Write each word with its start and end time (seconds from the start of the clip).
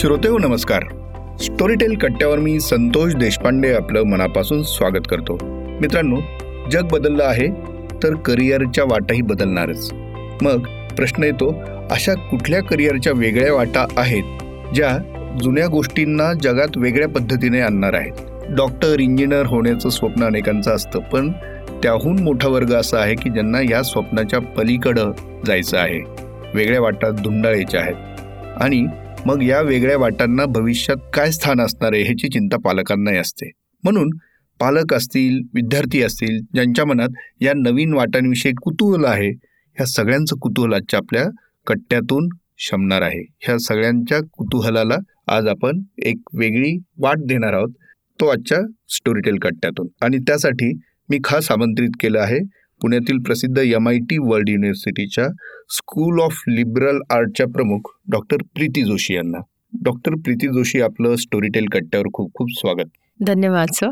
श्रोते 0.00 0.28
हो 0.28 0.38
नमस्कार. 0.38 0.82
स्टोरीटेल 1.40 1.96
कट्ट्यावर 1.96 2.38
मी 2.38 2.60
संतोष 2.60 3.14
देशपांडे 3.14 3.72
आपलं 3.72 4.02
मनापासून 4.02 4.62
स्वागत 4.62 5.08
करतो. 5.08 5.38
मित्रांनो 5.80 6.16
जग 6.70 6.88
बदललं 6.92 7.24
आहे 7.24 7.46
तर 8.02 8.14
करिअरच्या 8.14 8.84
वाटाही 8.84 9.22
बदलणारच. 9.22 9.92
मग 10.42 10.58
प्रश्न 10.96 11.24
येतो 11.24 11.62
अशा 11.90 12.14
कुठल्या 12.14 12.62
करिअरच्या 12.62 13.12
वेगळ्या 13.16 13.54
वाटा 13.54 13.86
आहेत 13.96 14.22
ज्या 14.74 14.98
जुन्या 15.42 15.66
गोष्टींना 15.66 16.32
जगात 16.32 16.68
वेगळ्या 16.76 17.08
पद्धतीने 17.08 17.60
आणणार 17.60 17.94
आहेत? 17.94 18.12
डॉक्टर 18.56 19.00
इंजिनियर 19.00 19.46
होण्याचं 19.46 19.88
स्वप्न 19.88 20.24
अनेकांचं 20.24 20.70
असतं 20.70 20.98
पण 20.98 21.32
त्याहून 21.82 22.22
मोठा 22.22 22.48
वर्ग 22.48 22.74
असा 22.74 22.98
आहे 22.98 23.14
की 23.14 23.30
ज्यांना 23.30 23.58
या 23.70 23.82
स्वप्नाच्या 23.82 24.40
पलीकडं 24.40 25.12
जायचं 25.46 25.78
आहे. 25.78 26.00
वेगळ्या 26.54 26.80
वाटा 26.80 27.10
धुंडाळायच्या 27.10 27.80
आहेत. 27.80 27.96
आणि 28.62 28.86
मग 29.26 29.42
या 29.42 29.60
वेगळ्या 29.60 29.96
वाटांना 29.98 30.44
भविष्यात 30.46 30.96
काय 31.14 31.30
स्थान 31.30 31.60
असणार 31.60 31.92
आहे 31.92 32.02
ह्याची 32.02 32.28
चिंता 32.28 32.56
पालकांनाही 32.64 33.16
असते. 33.18 33.50
म्हणून 33.84 34.10
पालक 34.60 34.94
असतील 34.94 35.38
विद्यार्थी 35.54 36.02
असतील 36.02 36.38
ज्यांच्या 36.54 36.84
मनात 36.84 37.08
या 37.40 37.52
नवीन 37.56 37.92
वाटांविषयी 37.94 38.52
कुतूहल 38.62 39.04
आहे 39.04 39.28
ह्या 39.28 39.86
सगळ्यांचं 39.86 40.36
कुतूहल 40.36 40.72
आजच्या 40.72 40.98
आपल्या 40.98 41.24
कट्ट्यातून 41.66 42.28
शमणार 42.58 43.02
आहे. 43.02 43.22
ह्या 43.40 43.58
सगळ्यांच्या 43.58 44.18
कुतूहलाला 44.32 44.96
आज 45.26 45.46
आपण 45.46 45.82
एक 46.04 46.20
वेगळी 46.34 46.76
वाट 46.98 47.18
देणार 47.18 47.52
आहोत 47.52 47.72
तो 48.20 48.26
आजच्या 48.26 48.58
स्टोरीटेल 48.88 49.38
कट्ट्यातून. 49.42 49.86
आणि 50.02 50.18
त्यासाठी 50.18 50.72
मी 51.08 51.18
खास 51.24 51.50
आमंत्रित 51.50 51.90
केलं 52.00 52.20
आहे 52.20 52.38
पुण्यातील 52.80 53.18
प्रसिद्ध 53.18 53.58
एम 53.58 53.88
आय 53.88 53.98
टी 54.10 54.18
वर्ल्ड 54.18 54.48
युनिव्हर्सिटीच्या 54.48 55.26
स्कूल 55.70 56.20
ऑफ 56.20 56.42
लिबरल 56.48 56.98
आर्टच्या 57.10 57.46
प्रमुख 57.46 57.90
डॉक्टर 58.10 58.36
प्रीती 58.54 58.82
जोशी 58.84 59.14
यांना. 59.14 59.38
डॉक्टर 59.84 60.14
प्रीती 60.14 60.46
जोशी 60.46 60.80
आपलं 60.80 61.14
स्टोरीटेल 61.16 61.66
कट्ट्यावर 61.72 62.06
खूप 62.12 62.30
खूप 62.34 62.48
स्वागत. 62.50 62.88
धन्यवाद 63.20 63.68
सर 63.74 63.90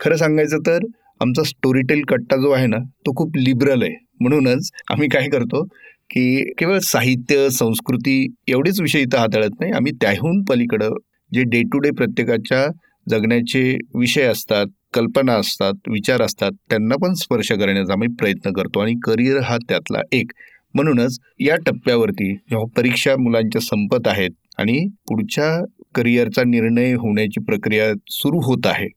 खरं 0.00 0.16
सांगायचं 0.16 0.58
तर 0.58 0.86
आमचा 1.20 1.42
स्टोरीटेल 1.42 2.02
कट्टा 2.08 2.36
जो 2.36 2.50
आहे 2.50 2.66
ना 2.66 2.76
तो 3.06 3.14
खूप 3.16 3.36
लिबरल 3.36 3.82
आहे. 3.82 3.94
म्हणूनच 4.20 4.70
आम्ही 4.90 5.08
काय 5.08 5.28
करतो 5.28 5.62
की 6.10 6.52
केवळ 6.58 6.78
साहित्य 6.78 7.48
संस्कृती 7.50 8.16
एवढेच 8.48 8.80
विषय 8.80 9.00
इथं 9.00 9.18
हाताळत 9.18 9.60
नाही. 9.60 9.72
आम्ही 9.72 9.92
त्याहून 9.92 10.42
पलीकडं 10.48 10.94
जे 11.32 11.42
डे 11.42 11.62
टू 11.62 11.78
डे 11.78 11.90
प्रत्येकाच्या 11.90 12.66
जगण्याचे 13.06 13.62
विषय 13.98 14.22
असतात 14.22 14.66
कल्पना 14.94 15.34
असतात 15.34 15.88
विचार 15.88 16.22
असतात 16.22 16.52
त्यांना 16.70 16.96
पण 17.02 17.14
स्पर्श 17.14 17.52
करण्याचा 17.52 17.92
आम्ही 17.92 18.08
प्रयत्न 18.18 18.52
करतो. 18.52 18.80
आणि 18.80 18.94
करिअर 19.04 19.40
हा 19.42 19.56
त्यातला 19.68 20.00
एक. 20.12 20.32
म्हणूनच 20.78 21.18
या 21.40 21.56
टप्प्यावरती 21.56 22.32
जेव्हा 22.34 22.66
परीक्षा 22.76 23.16
मुलांच्या 23.18 23.60
संपत 23.60 24.08
आहेत 24.08 24.30
आणि 24.58 24.78
पुढच्या 25.08 25.64
करिअरचा 25.94 26.42
निर्णय 26.44 26.92
होण्याची 26.92 27.40
प्रक्रिया 27.40 27.92
सुरू 28.10 28.40
होत 28.44 28.66
आहे 28.66 28.88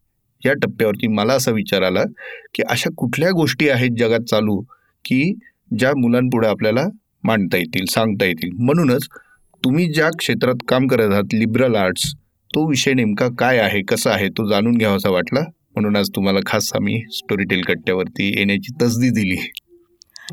या 0.45 0.53
टप्प्यावरती 0.53 1.07
मला 1.07 1.33
असा 1.33 1.51
विचार 1.51 1.81
आला 1.81 2.03
की 2.55 2.63
अशा 2.69 2.89
कुठल्या 2.97 3.31
गोष्टी 3.31 3.69
आहेत 3.69 3.97
जगात 3.97 4.29
चालू 4.29 4.59
की 5.05 5.33
ज्या 5.79 5.91
मुलांपुढे 5.97 6.47
आपल्याला 6.47 6.85
मांडता 7.23 7.57
येतील 7.57 7.85
सांगता 7.85 8.25
येतील? 8.25 8.49
म्हणूनच 8.57 9.07
तुम्ही 9.63 9.85
ज्या 9.93 10.09
क्षेत्रात 10.19 10.63
काम 10.67 10.87
करत 10.87 11.11
आहात 11.11 11.33
लिबरल 11.33 11.75
आर्ट्स 11.75 12.13
तो 12.55 12.67
विषय 12.69 12.93
नेमका 12.93 13.27
काय 13.39 13.57
आहे 13.57 13.81
कसा 13.81 14.11
आहे 14.11 14.27
तो 14.27 14.47
जाणून 14.49 14.77
घ्यावासा 14.77 15.09
वाटला. 15.09 15.39
म्हणून 15.75 15.95
आज 15.95 16.09
तुम्हाला 16.15 16.39
खास 16.45 16.71
आम्ही 16.75 17.01
स्टोरीटेल 17.11 17.61
कट्ट्यावरती 17.61 18.27
येण्याची 18.37 18.73
तसदी 18.81 19.09
दिली. 19.09 19.37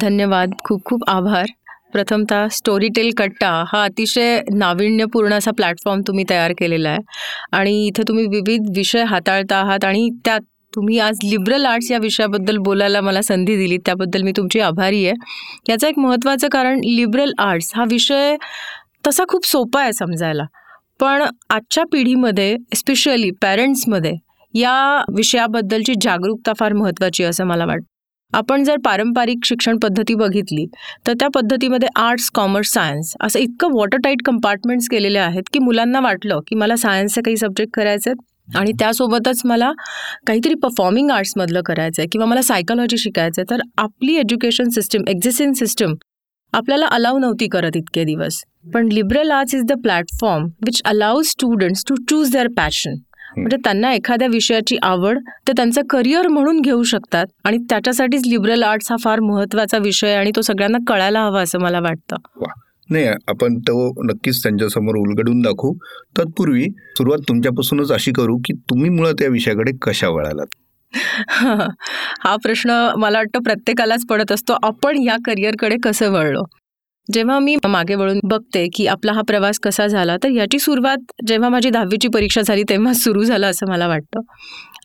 धन्यवाद. 0.01 0.55
खूप 0.65 0.83
खूप 0.85 1.01
आभार. 1.09 1.47
प्रथमतः 1.93 2.49
स्टोरीटेल 2.49 3.11
कट्टा 3.19 3.51
हा 3.69 3.85
अतिशय 3.85 4.41
नाविन्यपूर्ण 4.53 5.33
असा 5.33 5.51
प्लॅटफॉर्म 5.51 6.01
तुम्ही 6.07 6.25
तयार 6.31 6.53
केलेला 6.59 6.89
आहे. 6.89 6.99
आणि 7.53 7.87
इथं 7.87 8.03
तुम्ही 8.09 8.27
विविध 8.27 8.77
विषय 8.77 9.05
हाताळता 9.05 9.57
आहात 9.57 9.85
आणि 9.85 10.09
त्यात 10.25 10.41
तुम्ही 10.75 10.99
आज 10.99 11.19
लिबरल 11.25 11.65
आर्ट्स 11.65 11.91
या 11.91 11.99
विषयाबद्दल 11.99 12.57
बोलायला 12.57 13.01
मला 13.01 13.23
संधी 13.23 13.57
दिली 13.57 13.79
त्याबद्दल 13.79 14.23
मी 14.23 14.33
तुमची 14.37 14.61
आभारी 14.61 15.07
आहे. 15.07 15.15
याचं 15.69 15.87
एक 15.89 15.99
महत्त्वाचं 15.99 16.49
कारण 16.49 16.81
लिबरल 16.85 17.33
आर्ट्स 17.39 17.73
हा 17.77 17.85
विषय 17.91 18.37
तसा 19.07 19.25
खूप 19.29 19.47
सोपा 19.47 19.83
आहे 19.83 19.93
समजायला. 19.93 20.45
पण 21.01 21.25
आजच्या 21.51 21.85
पिढीमध्ये 21.93 22.57
स्पेशली 22.77 23.31
पॅरेंट्समध्ये 23.43 24.13
या 24.55 25.05
विषयाबद्दलची 25.17 25.95
जागरूकता 26.03 26.53
फार 26.59 26.73
महत्त्वाची 26.73 27.25
असं 27.25 27.45
मला 27.45 27.65
वाटतं. 27.65 27.98
आपण 28.33 28.65
जर 28.65 28.77
पारंपरिक 28.85 29.45
शिक्षण 29.45 29.79
पद्धती 29.79 30.15
बघितली 30.15 30.67
तर 31.07 31.13
त्या 31.13 31.29
पद्धतीमध्ये 31.29 31.89
आर्ट्स 31.97 32.31
कॉमर्स 32.31 32.73
सायन्स 32.73 33.15
असं 33.21 33.39
इतकं 33.39 33.69
वॉटर 33.73 33.99
टाईट 34.05 34.23
कंपार्टमेंट्स 34.25 34.89
केलेले 34.89 35.19
आहेत 35.19 35.43
की 35.53 35.59
मुलांना 35.59 36.01
वाटलं 36.01 36.41
की 36.47 36.55
मला 36.55 36.77
सायन्सचे 36.77 37.21
काही 37.21 37.37
सब्जेक्ट 37.37 37.73
करायचे 37.75 38.11
आहेत 38.11 38.57
आणि 38.57 38.73
त्यासोबतच 38.73 39.41
मला 39.45 39.73
काहीतरी 40.27 40.55
परफॉर्मिंग 40.55 41.11
आर्ट्समधलं 41.11 41.63
करायचं 41.63 42.03
आहे 42.03 42.09
किंवा 42.13 42.27
मला 42.27 42.43
सायकॉलॉजी 42.43 42.99
शिकायचं 42.99 43.43
आहे 43.43 43.51
तर 43.51 43.63
आपली 43.79 44.15
एज्युकेशन 44.15 44.69
सिस्टम 44.69 45.09
एक्झिस्टिंग 45.09 45.53
सिस्टम 45.53 45.95
आपल्याला 46.53 46.87
अलाव 46.87 47.19
नव्हती 47.19 47.47
करत 47.49 47.77
इतके 47.77 48.05
दिवस. 48.05 48.43
पण 48.75 48.89
liberal 48.93 49.31
arts 49.31 49.55
is 49.55 49.63
the 49.63 49.73
platform 49.73 50.45
which 50.67 50.81
allow 50.85 51.21
students 51.23 51.85
to 51.89 51.95
choose 52.11 52.33
their 52.33 52.49
passion 52.57 52.95
म्हणजे 53.37 53.57
त्यांना 53.65 53.93
एखाद्या 53.93 54.29
विषयाची 54.29 54.77
आवड 54.83 55.19
ते 55.49 55.53
त्यांचं 55.53 55.83
करिअर 55.91 56.29
म्हणून 56.29 56.61
घेऊ 56.61 56.83
शकतात. 56.83 57.27
आणि 57.45 57.59
त्याच्यासाठीच 57.59 58.23
लिबरल 58.27 58.63
आर्ट्स 58.63 58.91
हा 58.91 58.97
फार 59.05 59.21
महत्त्वाचा 59.21 59.79
विषय 59.79 60.15
आणि 60.15 60.31
तो 60.37 60.41
सगळ्यांना 60.41 60.79
कळायला 60.87 61.25
हवा 61.25 61.43
असं 61.43 61.59
मला 61.59 61.81
वाटतं. 61.81 62.17
नाही 62.91 63.07
आपण 63.07 63.59
तो 63.59 64.03
नक्कीच 64.05 64.43
त्यांच्यासमोर 64.43 64.97
उलगडून 64.97 65.41
दाखवू. 65.41 65.73
तत्पूर्वी 66.19 66.65
सुरुवात 66.69 67.19
तुमच्यापासूनच 67.29 67.93
अशी 67.93 68.13
करू 68.13 68.37
की 68.37 68.53
तुम्ही 68.53 68.91
मुळात 68.91 69.23
या 69.23 69.29
विषयाकडे 69.29 69.73
कशा 69.83 70.09
वळालात? 70.09 70.47
हा 72.21 72.37
प्रश्न 72.37 72.71
मला 72.97 73.19
वाटतं 73.19 73.43
प्रत्येकालाच 73.43 74.05
पडत 74.11 74.33
असतो. 74.33 74.57
आपण 74.63 75.03
या 75.03 75.17
करिअरकडे 75.25 75.77
कसं 75.83 76.11
वळलो? 76.11 76.43
जेव्हा 77.09 77.39
मी 77.39 77.57
मागे 77.69 77.95
वळून 77.95 78.19
बघते 78.25 78.67
की 78.75 78.87
आपला 78.87 79.13
हा 79.13 79.23
प्रवास 79.29 79.59
कसा 79.59 79.87
झाला 79.87 80.17
तर 80.23 80.29
याची 80.29 80.59
सुरुवात 80.59 81.13
जेव्हा 81.27 81.49
माझी 81.49 81.71
दहावीची 81.71 82.09
परीक्षा 82.09 82.41
झाली 82.43 82.63
तेव्हा 82.69 82.93
सुरू 82.93 83.23
झालं 83.23 83.47
असं 83.47 83.71
मला 83.71 83.87
वाटतं. 83.89 84.21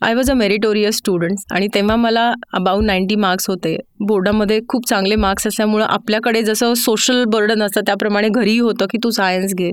I 0.02 0.14
was 0.14 0.32
a 0.32 0.34
meritorious 0.34 0.98
student 0.98 1.54
आणि 1.54 1.68
तेव्हा 1.76 1.96
मला 1.96 2.32
अबाऊ 2.54 2.82
नाईन्टी 2.82 3.16
मार्क्स 3.16 3.50
होते. 3.50 3.76
बोर्डामध्ये 4.08 4.60
खूप 4.70 4.88
चांगले 4.90 5.16
मार्क्स 5.16 5.48
असल्यामुळं 5.48 5.86
आपल्याकडे 5.86 6.42
जसं 6.44 6.74
सोशल 6.74 7.24
बर्डन 7.34 7.64
असतं 7.64 7.82
त्याप्रमाणे 7.82 8.30
घरीही 8.30 8.60
होतं 8.60 8.86
की 8.86 8.98
तू 9.04 9.10
सायन्स 9.10 9.54
घे. 9.56 9.72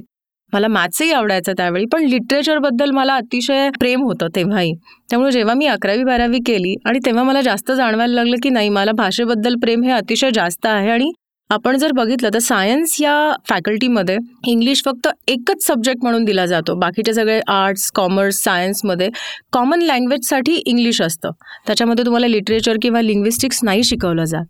मला 0.52 0.68
मॅथ्सही 0.68 1.12
आवडायचं 1.12 1.52
त्यावेळी 1.56 1.84
पण 1.92 2.04
लिटरेचरबद्दल 2.04 2.90
मला 2.90 3.14
अतिशय 3.14 3.68
प्रेम 3.80 4.02
होतं 4.02 4.28
तेव्हाही. 4.36 4.72
त्यामुळे 5.10 5.32
जेव्हा 5.32 5.54
मी 5.54 5.66
अकरावी 5.66 6.04
बारावी 6.04 6.38
केली 6.46 6.74
आणि 6.86 6.98
तेव्हा 7.06 7.22
मला 7.22 7.40
जास्त 7.40 7.72
जाणवायला 7.72 8.14
लागलं 8.14 8.36
की 8.42 8.50
नाही 8.50 8.68
मला 8.68 8.92
भाषेबद्दल 8.92 9.54
प्रेम 9.62 9.82
हे 9.82 9.90
अतिशय 9.90 10.30
जास्त 10.34 10.66
आहे 10.66 10.90
आणि 10.90 11.10
आपण 11.50 11.76
जर 11.76 11.92
बघितलं 11.92 12.28
तर 12.34 12.38
सायन्स 12.38 12.96
या 13.00 13.32
फॅकल्टीमध्ये 13.48 14.16
इंग्लिश 14.46 14.82
फक्त 14.84 15.08
एकच 15.28 15.66
सब्जेक्ट 15.66 16.02
म्हणून 16.02 16.24
दिला 16.24 16.44
जातो. 16.46 16.74
बाकीचे 16.74 17.14
सगळे 17.14 17.40
आर्ट्स 17.48 17.90
कॉमर्स 17.94 18.36
सायन्समध्ये 18.36 19.08
कॉमन 19.52 19.82
लँग्वेजसाठी 19.82 20.62
इंग्लिश 20.66 21.02
असतं. 21.02 21.30
त्याच्यामध्ये 21.66 22.04
तुम्हाला 22.04 22.26
लिटरेचर 22.26 22.76
किंवा 22.82 23.02
लिंग्विस्टिक्स 23.02 23.60
नाही 23.62 23.84
शिकवलं 23.84 24.24
जात. 24.24 24.44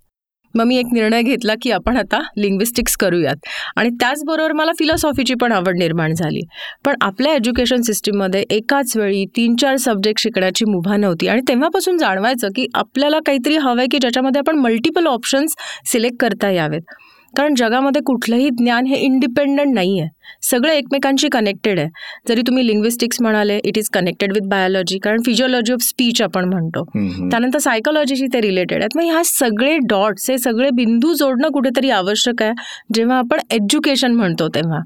मग 0.55 0.65
मी 0.65 0.79
एक 0.79 0.87
निर्णय 0.93 1.23
घेतला 1.23 1.55
की 1.63 1.71
आपण 1.71 1.97
आता 1.97 2.21
लिंग्विस्टिक्स 2.39 2.97
करूयात. 2.97 3.37
आणि 3.77 3.91
त्याचबरोबर 3.91 4.53
मला 4.53 4.73
फिलॉसॉफीची 4.79 5.35
पण 5.35 5.53
आवड 5.53 5.79
निर्माण 5.79 6.15
झाली. 6.15 6.41
पण 6.85 6.95
आपल्या 7.01 7.35
एज्युकेशन 7.35 7.81
सिस्टीममध्ये 7.81 8.45
एकाच 8.51 8.97
वेळी 8.97 9.25
तीन 9.37 9.57
चार 9.57 9.77
सब्जेक्ट 9.77 10.23
शिकण्याची 10.23 10.65
मुभा 10.65 10.97
नव्हती. 10.97 11.29
आणि 11.29 11.41
तेव्हापासून 11.49 11.99
जाणवायचं 11.99 12.49
की 12.49 12.67
आपल्याला 12.75 13.19
काहीतरी 13.27 13.57
हवं 13.57 13.79
आहे 13.79 13.89
की 13.93 13.99
ज्याच्यामध्ये 13.99 14.39
आपण 14.39 14.59
मल्टिपल 14.59 15.07
ऑप्शन्स 15.07 15.55
सिलेक्ट 15.87 16.17
करता 16.21 16.51
यावेत. 16.51 16.95
कारण 17.37 17.55
जगामध्ये 17.55 18.03
कुठलंही 18.07 18.49
ज्ञान 18.59 18.87
हे 18.87 18.97
इंडिपेंडंट 18.97 19.75
नाही 19.75 19.99
आहे 20.01 20.09
सगळं 20.43 20.73
एकमेकांशी 20.73 21.29
कनेक्टेड 21.33 21.79
आहे. 21.79 21.89
जरी 22.29 22.43
तुम्ही 22.47 22.67
लिंग्विस्टिक्स 22.67 23.21
म्हणाले 23.23 23.59
it 23.65 23.79
is 23.79 23.89
connected 23.93 24.33
with 24.33 24.49
biology 24.49 24.99
कारण 24.99 25.23
फिजिओलॉजी 25.27 25.73
ऑफ 25.73 25.83
स्पीच 25.83 26.23
आपण 26.23 26.45
म्हणतो. 26.45 26.85
त्यानंतर 27.31 27.59
सायकोलॉजीशी 27.59 28.27
ते 28.33 28.41
रिलेटेड 28.41 28.83
आहेत. 28.83 28.97
मग 28.97 29.05
ह्या 29.05 29.23
सगळे 29.25 29.77
डॉट्स 29.89 30.31
हे 30.31 30.39
सगळे 30.39 30.71
बिंदू 30.75 31.13
जोडणं 31.15 31.51
कुठेतरी 31.53 31.91
आवश्यक 31.91 32.43
आहे. 32.43 32.53
जेव्हा 32.95 33.19
आपण 33.19 33.41
एज्युकेशन 33.53 34.15
म्हणतो 34.15 34.49
तेव्हा. 34.55 34.81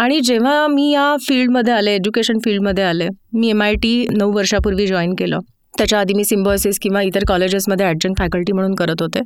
आणि 0.00 0.20
जेव्हा 0.20 0.66
मी 0.66 0.90
या 0.92 1.14
फील्डमध्ये 1.28 1.72
आले 1.72 1.94
एज्युकेशन 1.94 2.38
फील्डमध्ये 2.44 2.84
आले 2.84 3.08
मी 3.34 3.48
एम 3.50 3.62
आय 3.62 3.74
टी 3.82 4.06
नऊ 4.16 4.32
वर्षापूर्वी 4.32 4.86
जॉईन 4.86 5.14
केलं. 5.18 5.38
त्याच्या 5.74 5.98
आधी 6.00 6.14
मी 6.14 6.24
सिम्बॉसिस 6.24 6.78
किंवा 6.82 7.00
इतर 7.02 7.24
कॉलेजेसमध्ये 7.28 7.86
ॲडजंट 7.86 8.18
फॅकल्टी 8.18 8.52
म्हणून 8.52 8.74
करत 8.74 9.02
होते. 9.02 9.20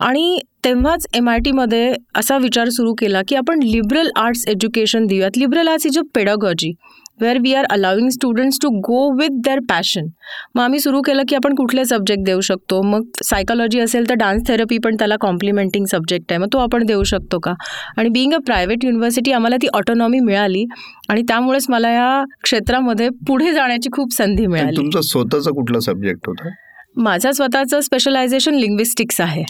आणि 0.00 0.38
तेव्हाच 0.64 1.06
एम 1.14 1.28
आय 1.28 1.38
टीमध्ये 1.44 1.92
असा 2.16 2.36
विचार 2.38 2.68
सुरू 2.68 2.92
केला 2.98 3.20
की 3.28 3.34
आपण 3.36 3.62
लिबरल 3.62 4.08
आर्ट्स 4.16 4.44
एज्युकेशन 4.48 5.06
देऊयात. 5.06 5.30
Liberal 5.36 5.68
arts 5.68 5.86
is 5.86 5.98
a 5.98 6.02
pedagogy 6.14 6.72
where 7.20 7.38
we 7.42 7.52
are 7.54 7.64
allowing 7.70 8.08
students 8.10 8.58
to 8.62 8.68
go 8.86 9.10
with 9.18 9.36
their 9.44 9.58
passion 9.68 10.06
मग 10.54 10.62
आम्ही 10.62 10.80
सुरू 10.80 11.02
केलं 11.02 11.22
की 11.28 11.34
आपण 11.36 11.54
कुठले 11.54 11.84
सब्जेक्ट 11.84 12.24
देऊ 12.26 12.40
शकतो. 12.40 12.80
मग 12.82 13.02
सायकोलॉजी 13.24 13.80
असेल 13.80 14.08
तर 14.08 14.14
डान्स 14.14 14.48
थेरपी 14.48 14.78
पण 14.84 14.96
त्याला 14.98 15.16
कॉम्प्लिमेंटिंग 15.20 15.84
सब्जेक्ट 15.90 16.32
आहे. 16.32 16.38
मग 16.38 16.48
तो 16.52 16.58
आपण 16.58 16.86
देऊ 16.86 17.02
शकतो 17.02 17.38
का? 17.38 17.52
आणि 17.96 18.08
बिईंग 18.08 18.34
अ 18.34 18.38
प्रायव्हेट 18.46 18.84
युनिव्हर्सिटी 18.84 19.32
आम्हाला 19.32 19.56
ती 19.56 19.68
ऑटोनॉमी 19.74 20.20
मिळाली 20.20 20.64
आणि 21.08 21.22
त्यामुळेच 21.22 21.66
मला 21.68 21.90
या 21.90 22.24
क्षेत्रामध्ये 22.42 23.08
पुढे 23.26 23.52
जाण्याची 23.52 23.90
खूप 23.92 24.12
संधी 24.12 24.46
मिळाली. 24.46 24.76
तुमचा 24.76 25.00
स्वतःचा 25.00 25.50
कुठला 25.50 25.80
सब्जेक्ट 25.80 26.28
होता? 26.28 26.50
माझं 26.96 27.32
स्वतःचं 27.32 27.80
स्पेशलायझेशन 27.80 28.54
लिंग्विस्टिक्स 28.54 29.20
आहे. 29.20 29.44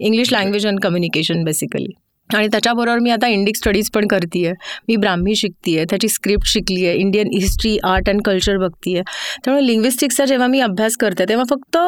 English 0.00 0.32
language 0.32 0.66
and 0.66 0.80
communication 0.80 1.44
basically 1.44 1.92
आणि 2.30 2.48
त्याच्याबरोबर 2.48 2.98
मी 2.98 3.10
आता 3.10 3.28
इंडिक 3.28 3.56
स्टडीज 3.56 3.90
पण 3.90 4.06
करते 4.06 4.52
मी 4.88 4.96
ब्राह्मी 4.96 5.34
शिकते 5.34 5.76
आहे 5.76 5.84
त्याची 5.90 6.08
स्क्रिप्ट 6.08 6.46
शिकली 6.46 6.86
आहे 6.86 6.96
Indian 6.96 7.28
history 7.32 7.76
art 7.84 8.08
and 8.08 8.22
culture 8.24 8.56
बघते 8.56 8.94
आहे 8.94 9.02
त्यामुळे 9.44 9.66
लिंग्विस्टिक्सचा 9.66 10.24
जेव्हा 10.24 10.46
मी 10.46 10.60
अभ्यास 10.60 10.96
करते 10.96 11.24
तेव्हा 11.28 11.44
फक्त 11.50 11.78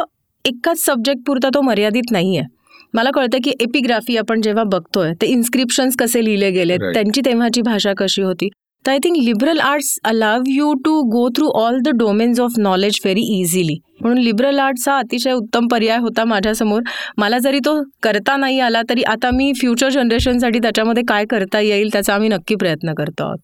एकाच 0.44 0.84
सब्जेक्ट 0.84 1.20
पुरता 1.26 1.48
तो 1.48 1.60
मर्यादित 1.60 2.10
नाही 2.10 2.36
आहे 2.36 2.46
मला 2.94 3.10
कळतं 3.14 3.38
की 3.44 3.52
एपिग्राफी 3.60 4.16
आपण 4.16 4.40
जेव्हा 4.40 4.64
बघतोय 4.64 5.12
ते 5.20 5.26
इन्स्क्रिप्शन्स 5.26 5.96
कसे 5.96 6.24
लिहिले 6.24 6.50
गेले. 6.50 6.76
त्यांची 6.76 7.20
तेव्हाची 7.24 7.62
भाषा 7.62 7.92
कशी 7.98 8.22
होती. 8.22 8.48
तर 8.84 8.90
I 8.90 8.98
think 8.98 9.16
liberal 9.16 9.58
arts 9.60 9.98
allow 10.04 10.42
you 10.48 10.72
to 10.74 11.00
go 11.10 11.28
through 11.28 11.48
all 11.60 11.78
the 11.80 11.88
domains 11.88 12.40
of 12.40 12.52
knowledge 12.58 12.98
very 13.04 13.22
easily 13.40 13.78
म्हणून 14.00 14.18
लिबरल 14.18 14.58
आर्ट्स 14.58 14.88
हा 14.88 14.96
अतिशय 14.98 15.32
उत्तम 15.32 15.66
पर्याय 15.68 15.98
होता 15.98 16.24
माझ्यासमोर. 16.24 16.82
मला 17.18 17.38
जरी 17.38 17.58
तो 17.58 17.82
करता 18.02 18.36
नाही 18.36 18.58
आला 18.60 18.82
तरी 18.88 19.02
आता 19.02 19.30
मी 19.30 19.52
फ्युचर 19.52 19.88
जनरेशनसाठी 19.88 20.58
त्याच्यामध्ये 20.58 21.02
काय 21.08 21.24
करता 21.30 21.60
येईल 21.60 21.92
त्याचा 21.92 22.14
आम्ही 22.14 22.28
नक्की 22.28 22.54
प्रयत्न 22.54 22.94
करतो 22.94 23.24
आहोत. 23.24 23.38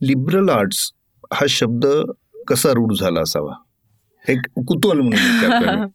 लिबरल 0.00 0.48
आर्ट्स 0.48 0.90
हा 1.32 1.46
शब्द 1.48 1.86
कसा 2.48 2.70
रूढ 2.70 2.94
झाला 3.00 3.20
असावा? 3.20 3.54
हे 4.28 4.34
कुतूहल 4.36 5.00
म्हणून 5.00 5.86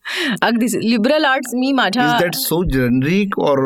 अगदी 0.42 0.66
लिबरल 0.90 1.26
आर्ट्स 1.26 1.54
मी 1.56 1.72
माझ्या 1.72 2.32
so 2.34 2.64
generic 2.74 3.40
or 3.40 3.60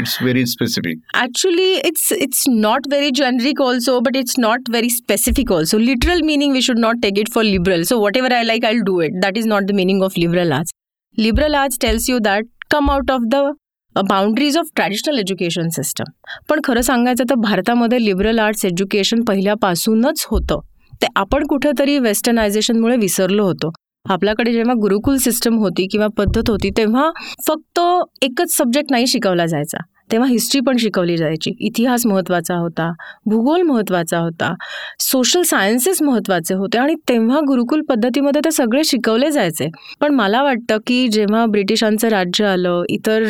it's 0.00 0.16
very 0.22 0.44
specific 0.46 1.16
actually 1.22 1.70
it's 1.74 2.12
it's 2.12 2.44
not 2.48 2.88
very 2.90 3.10
generic 3.16 3.60
also 3.62 3.98
but 4.00 4.16
it's 4.16 4.38
not 4.38 4.70
very 4.70 4.90
specific 4.90 5.52
also 5.52 5.78
literal 5.78 6.22
meaning 6.22 6.52
we 6.52 6.62
should 6.62 6.78
not 6.78 7.02
take 7.02 7.18
it 7.18 7.28
for 7.34 7.44
liberal 7.44 7.82
so 7.82 7.98
whatever 8.16 8.32
I 8.32 8.44
like 8.44 8.64
I 8.64 8.74
do 8.86 9.00
it 9.02 9.20
that 9.22 9.38
is 9.38 9.46
not 9.46 9.62
the 9.62 9.74
meaning 9.74 10.02
of 10.02 10.18
liberal 10.18 10.52
arts 10.52 10.72
liberal 11.18 11.54
arts 11.54 11.78
tells 11.80 12.10
you 12.10 12.18
that 12.18 12.46
come 12.70 12.90
out 12.90 13.10
of 13.10 13.20
the 13.34 13.50
boundaries 13.96 14.56
of 14.58 14.66
traditional 14.76 15.18
education 15.18 15.68
system 15.68 16.10
पण 16.48 16.60
खरं 16.64 16.80
सांगायचं 16.80 17.24
तर 17.30 17.34
भारतामध्ये 17.34 18.04
liberal 18.04 18.38
arts 18.38 18.64
education 18.64 19.22
पहिल्यापासूनच 19.28 20.26
होतं. 20.30 20.60
ते 21.02 21.06
आपण 21.16 21.46
कुठेतरी 21.46 21.98
वेस्टर्नायझेशनमुळे 21.98 22.96
विसरलो 22.96 23.44
होतो. 23.44 23.70
आपल्याकडे 24.08 24.52
जेव्हा 24.52 24.74
गुरुकुल 24.80 25.16
सिस्टम 25.18 25.58
होती 25.58 25.86
किंवा 25.92 26.06
पद्धत 26.18 26.50
होती 26.50 26.70
तेव्हा 26.76 27.10
फक्त 27.46 27.80
एकच 28.22 28.56
सब्जेक्ट 28.56 28.90
नाही 28.90 29.06
शिकवला 29.06 29.46
जायचा. 29.46 29.78
तेव्हा 30.12 30.28
हिस्ट्री 30.28 30.60
पण 30.66 30.76
शिकवली 30.76 31.16
जायची. 31.16 31.50
इतिहास 31.60 32.04
महत्त्वाचा 32.06 32.54
होता 32.54 32.88
भूगोल 33.26 33.62
महत्त्वाचा 33.62 34.18
होता 34.18 34.52
सोशल 35.00 35.42
सायन्सेस 35.42 36.00
महत्त्वाचे 36.02 36.54
होते 36.54 36.78
आणि 36.78 36.94
तेव्हा 37.08 37.40
गुरुकुल 37.48 37.82
पद्धतीमध्ये 37.88 38.40
ते 38.44 38.50
सगळे 38.50 38.84
शिकवले 38.84 39.30
जायचे. 39.30 39.68
पण 40.00 40.14
मला 40.14 40.42
वाटतं 40.42 40.78
की 40.86 41.06
जेव्हा 41.08 41.44
ब्रिटिशांचं 41.46 42.08
राज्य 42.08 42.46
आलं 42.46 42.82
इतर 42.88 43.24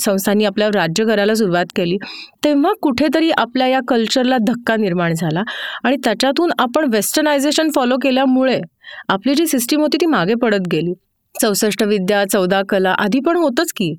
संस्थांनी 0.00 0.44
आपल्यावर 0.44 0.74
राज्य 0.74 1.04
करायला 1.04 1.34
सुरुवात 1.34 1.72
केली 1.76 1.96
तेव्हा 2.44 2.72
कुठेतरी 2.82 3.30
आपल्या 3.38 3.66
या 3.66 3.80
कल्चरला 3.88 4.38
धक्का 4.46 4.76
निर्माण 4.76 5.14
झाला 5.14 5.42
आणि 5.84 5.96
त्याच्यातून 6.04 6.50
आपण 6.58 6.90
वेस्टर्नायझेशन 6.92 7.70
फॉलो 7.74 7.96
केल्यामुळे 8.02 8.60
आपली 9.08 9.34
जी 9.34 9.46
सिस्टीम 9.46 9.80
होती 9.80 9.96
ती 10.00 10.06
मागे 10.06 10.34
पडत 10.34 10.68
गेली. 10.72 10.92
चौसष्ट 11.34 11.82
विद्या 11.82 12.24
चौदा 12.24 12.62
कला 12.68 12.90
आधी 12.90 13.20
पण 13.20 13.36
होतंच 13.36 13.72
की. 13.72 13.94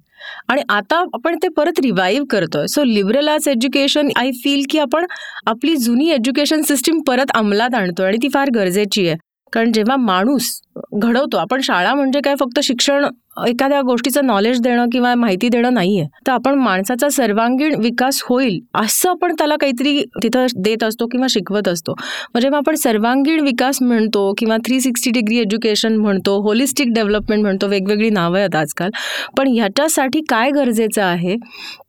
आणि 0.48 0.62
आता 0.70 0.98
आपण 1.14 1.36
ते 1.44 1.48
परत 1.48 1.80
रिवाईव्ह 1.84 2.26
करतोय. 2.30 2.68
So 2.68 2.84
liberal 2.84 3.28
arts 3.28 3.48
education 3.48 4.10
I 4.16 4.32
feel 4.32 4.64
की 4.70 4.80
आपण 4.80 5.06
आपली 5.46 5.76
जुनी 5.76 6.10
एज्युकेशन 6.10 6.62
सिस्टीम 6.62 7.02
परत 7.08 7.32
अंमलात 7.36 7.76
आणतोय 7.76 8.08
आणि 8.08 8.18
ती 8.24 8.28
फार 8.34 8.50
गरजेची 8.56 9.08
आहे. 9.08 9.18
कारण 9.54 9.72
जेव्हा 9.72 9.96
माणूस 9.96 10.60
घडवतो 10.94 11.38
आपण 11.38 11.62
शाळा 11.62 11.94
म्हणजे 11.94 12.20
काय? 12.26 12.36
फक्त 12.40 12.60
शिक्षण 12.60 13.06
एखाद्या 13.38 13.82
गोष्टीचं 13.82 14.26
नॉलेज 14.26 14.60
देणं 14.62 14.86
किंवा 14.92 15.14
माहिती 15.16 15.48
देणं 15.50 15.74
नाही 15.74 16.00
आहे 16.00 16.08
तर 16.28 16.32
आपण 16.32 16.56
माणसाचा 16.56 17.10
सर्वांगीण 17.10 17.76
विकास 17.80 18.22
होईल 18.26 18.60
असं 18.74 19.10
आपण 19.10 19.34
त्याला 19.34 19.56
काहीतरी 19.62 20.04
तिथं 20.24 20.46
देत 20.56 20.84
असतो 20.84 21.08
किंवा 21.08 21.28
शिकवत 21.30 21.68
असतो. 21.68 21.94
म्हणजे 22.34 22.50
मग 22.50 22.56
आपण 22.56 22.76
सर्वांगीण 22.76 23.40
विकास 23.40 23.82
म्हणतो 23.82 24.34
किंवा 24.38 24.58
थ्री 24.58 24.80
सिक्स्टी 24.82 25.12
डिग्री 25.12 25.38
एज्युकेशन 25.38 25.96
म्हणतो 25.96 26.40
होलिस्टिक 26.42 26.88
डेव्हलपमेंट 26.94 27.42
म्हणतो 27.42 27.68
वेगवेगळी 27.68 28.10
नावं 28.10 28.38
आहेत 28.38 28.56
आजकाल. 28.56 28.90
पण 29.38 29.48
ह्याच्यासाठी 29.48 30.22
काय 30.30 30.52
गरजेचं 30.52 31.02
आहे? 31.04 31.36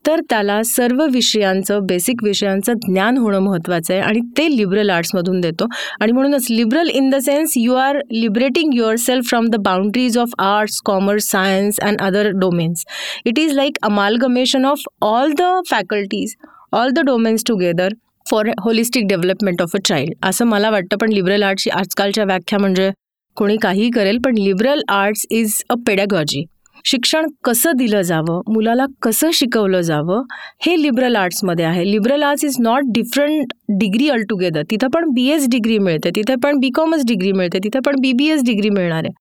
तर 0.06 0.20
त्याला 0.30 0.62
सर्व 0.62 1.04
विषयांचं 1.12 1.86
बेसिक 1.86 2.24
विषयांचं 2.24 2.72
ज्ञान 2.72 3.18
होणं 3.18 3.38
महत्त्वाचं 3.38 3.94
आहे 3.94 4.02
आणि 4.02 4.20
ते 4.38 4.46
लिबरल 4.56 4.90
आर्ट्समधून 4.90 5.40
देतो. 5.40 5.66
आणि 6.00 6.12
म्हणूनच 6.12 6.46
liberal 6.50 6.88
in 6.88 7.10
the 7.10 7.16
sense 7.16 7.52
you 7.56 7.74
are 7.74 7.98
liberating 8.12 8.74
yourself 8.96 9.28
from 9.28 9.46
the 9.48 9.56
boundaries 9.56 10.18
of 10.18 10.34
arts 10.38 10.80
commerce 10.84 11.33
science 11.34 11.78
and 11.82 12.00
other 12.00 12.30
domains 12.40 12.84
it 13.24 13.38
is 13.38 13.52
like 13.52 13.78
amalgamation 13.82 14.64
of 14.64 14.88
all 15.02 15.32
the 15.38 15.52
faculties 15.70 16.34
all 16.72 16.90
the 16.90 17.00
domains 17.06 17.42
together 17.50 17.88
for 18.26 18.48
holistic 18.62 19.06
development 19.06 19.62
of 19.62 19.74
a 19.74 19.78
child 19.84 20.14
असं 20.22 20.46
मला 20.46 20.70
वाटतं 20.70 20.96
पण 20.96 21.12
liberal 21.12 21.42
आर्ट्सची 21.42 21.70
आजकालच्या 21.70 22.24
व्याख्या 22.24 22.58
म्हणजे 22.58 22.90
कोणी 23.36 23.56
काहीही 23.62 23.90
करेल 23.90 24.18
पण 24.24 24.34
liberal 24.38 24.80
arts 24.88 25.26
is 25.30 25.62
a 25.70 25.74
pedagogy 25.86 26.44
शिक्षण 26.84 27.26
कसं 27.44 27.76
दिलं 27.76 28.02
जावं 28.02 28.40
मुलाला 28.52 28.86
कसं 29.02 29.30
शिकवलं 29.34 29.80
जावं 29.80 30.22
हे 30.66 30.80
लिबरल 30.82 31.16
आर्ट्समध्ये 31.16 31.64
आहे. 31.64 31.84
Liberal 31.90 32.22
arts 32.22 32.44
is 32.44 32.56
not 32.60 32.92
different 32.94 33.52
degree 33.80 34.08
altogether 34.10 34.62
तिथं 34.70 34.88
पण 34.94 35.10
बी 35.14 35.28
एस 35.32 35.48
डिग्री 35.50 35.78
मिळते 35.78 36.10
तिथे 36.16 36.34
पण 36.42 36.58
बी 36.60 36.70
कॉमर्स 36.74 37.04
डिग्री 37.08 37.32
मिळते 37.32 37.58
तिथे 37.64 37.80
पण 37.86 38.00
बी 38.00 38.12
बी 38.12 38.28
एस 38.30 38.42
डिग्री 38.46 38.70
मिळणार 38.70 39.04
आहे. 39.04 39.12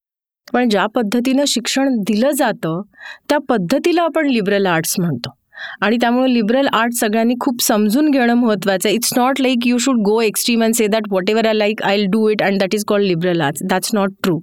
पण 0.54 0.70
ज्या 0.70 0.86
पद्धतीनं 0.96 1.44
शिक्षण 1.48 1.96
दिलं 2.08 2.32
जातं 2.38 2.82
त्या 3.30 3.38
पद्धतीला 3.50 4.04
आपण 4.04 4.28
लिबरल 4.30 4.66
आर्ट्स 4.66 4.96
म्हणतो. 5.00 5.36
आणि 5.82 5.98
त्यामुळे 6.02 6.34
लिबरल 6.34 6.68
आर्ट 6.74 6.94
सगळ्यांनी 6.94 7.34
खूप 7.40 7.62
समजून 7.64 8.10
घेणं 8.12 8.34
महत्त्वाचं 8.34 8.88
आहे. 8.88 8.96
It's 8.96 9.14
not 9.18 9.42
like 9.42 9.68
you 9.68 9.78
should 9.78 9.98
go 10.06 10.20
extreme 10.22 10.64
and 10.64 10.74
say 10.76 10.88
that 10.88 11.04
whatever 11.30 11.46
I 11.48 11.54
like 11.54 11.84
I 11.84 12.04
do 12.12 12.28
it 12.30 12.42
and 12.44 12.60
that 12.60 12.76
is 12.76 12.84
called 12.88 13.06
liberal 13.06 13.42
arts 13.42 13.64
that's 13.70 13.94
not 13.94 14.14
true 14.24 14.38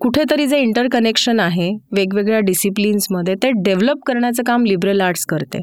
कुठेतरी 0.00 0.46
जे 0.46 0.58
इंटरकनेक्शन 0.60 1.40
आहे 1.40 1.70
वेगवेगळ्या 1.96 2.40
डिसिप्लिन्समध्ये 2.46 3.34
ते 3.42 3.50
डेव्हलप 3.64 4.02
करण्याचं 4.06 4.42
काम 4.46 4.64
लिबरल 4.64 5.00
आर्ट्स 5.00 5.24
करते. 5.28 5.62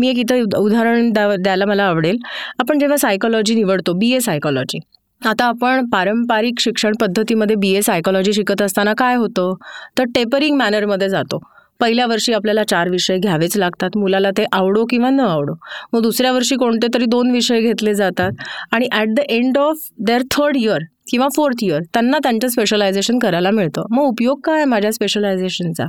मी 0.00 0.08
एक 0.08 0.18
इथं 0.18 0.42
उदाहरण 0.58 1.10
द्या 1.12 1.34
द्यायला 1.36 1.64
मला 1.66 1.84
आवडेल. 1.84 2.16
आपण 2.58 2.78
जेव्हा 2.78 2.96
सायकॉलॉजी 2.96 3.54
निवडतो 3.54 3.92
बी 3.98 4.12
ए 4.14 4.20
सायकॉलॉजी 4.20 4.78
आता 5.26 5.44
आपण 5.44 5.86
पारंपरिक 5.92 6.60
शिक्षण 6.60 6.92
पद्धतीमध्ये 7.00 7.56
बी 7.56 7.70
ए 7.74 7.80
सायकोलॉजी 7.82 8.32
शिकत 8.32 8.62
असताना 8.62 8.92
काय 8.98 9.14
होतं? 9.16 9.54
तर 9.98 10.04
टेपरिंग 10.04 10.56
मॅनरमध्ये 10.56 11.08
जातो. 11.08 11.38
पहिल्या 11.80 12.06
वर्षी 12.06 12.32
आपल्याला 12.32 12.62
चार 12.64 12.88
विषय 12.88 13.18
घ्यावेच 13.18 13.56
लागतात. 13.56 13.96
मुलाला 13.96 14.30
ते 14.30 14.44
आवडो 14.52 14.84
किंवा 14.90 15.10
न 15.10 15.20
आवडो. 15.20 15.54
मग 15.92 16.02
दुसऱ्या 16.02 16.32
वर्षी 16.32 16.56
कोणते 16.56 16.86
तरी 16.94 17.04
दोन 17.04 17.30
विषय 17.30 17.60
घेतले 17.60 17.94
जातात. 17.94 18.32
आणि 18.72 18.88
at 18.92 19.08
the 19.08 19.18
end 19.28 19.58
of 19.58 19.88
their 19.98 20.22
third 20.30 20.56
year 20.56 20.82
किंवा 21.10 21.28
फोर्थ 21.36 21.64
इयर 21.64 21.80
त्यांना 21.94 22.18
त्यांचं 22.22 22.48
स्पेशलायझेशन 22.48 23.18
करायला 23.18 23.50
मिळतं. 23.50 23.86
मग 23.90 24.02
उपयोग 24.02 24.40
काय 24.44 24.56
आहे 24.56 24.64
माझ्या 24.64 24.92
स्पेशलायझेशनचा 24.92 25.86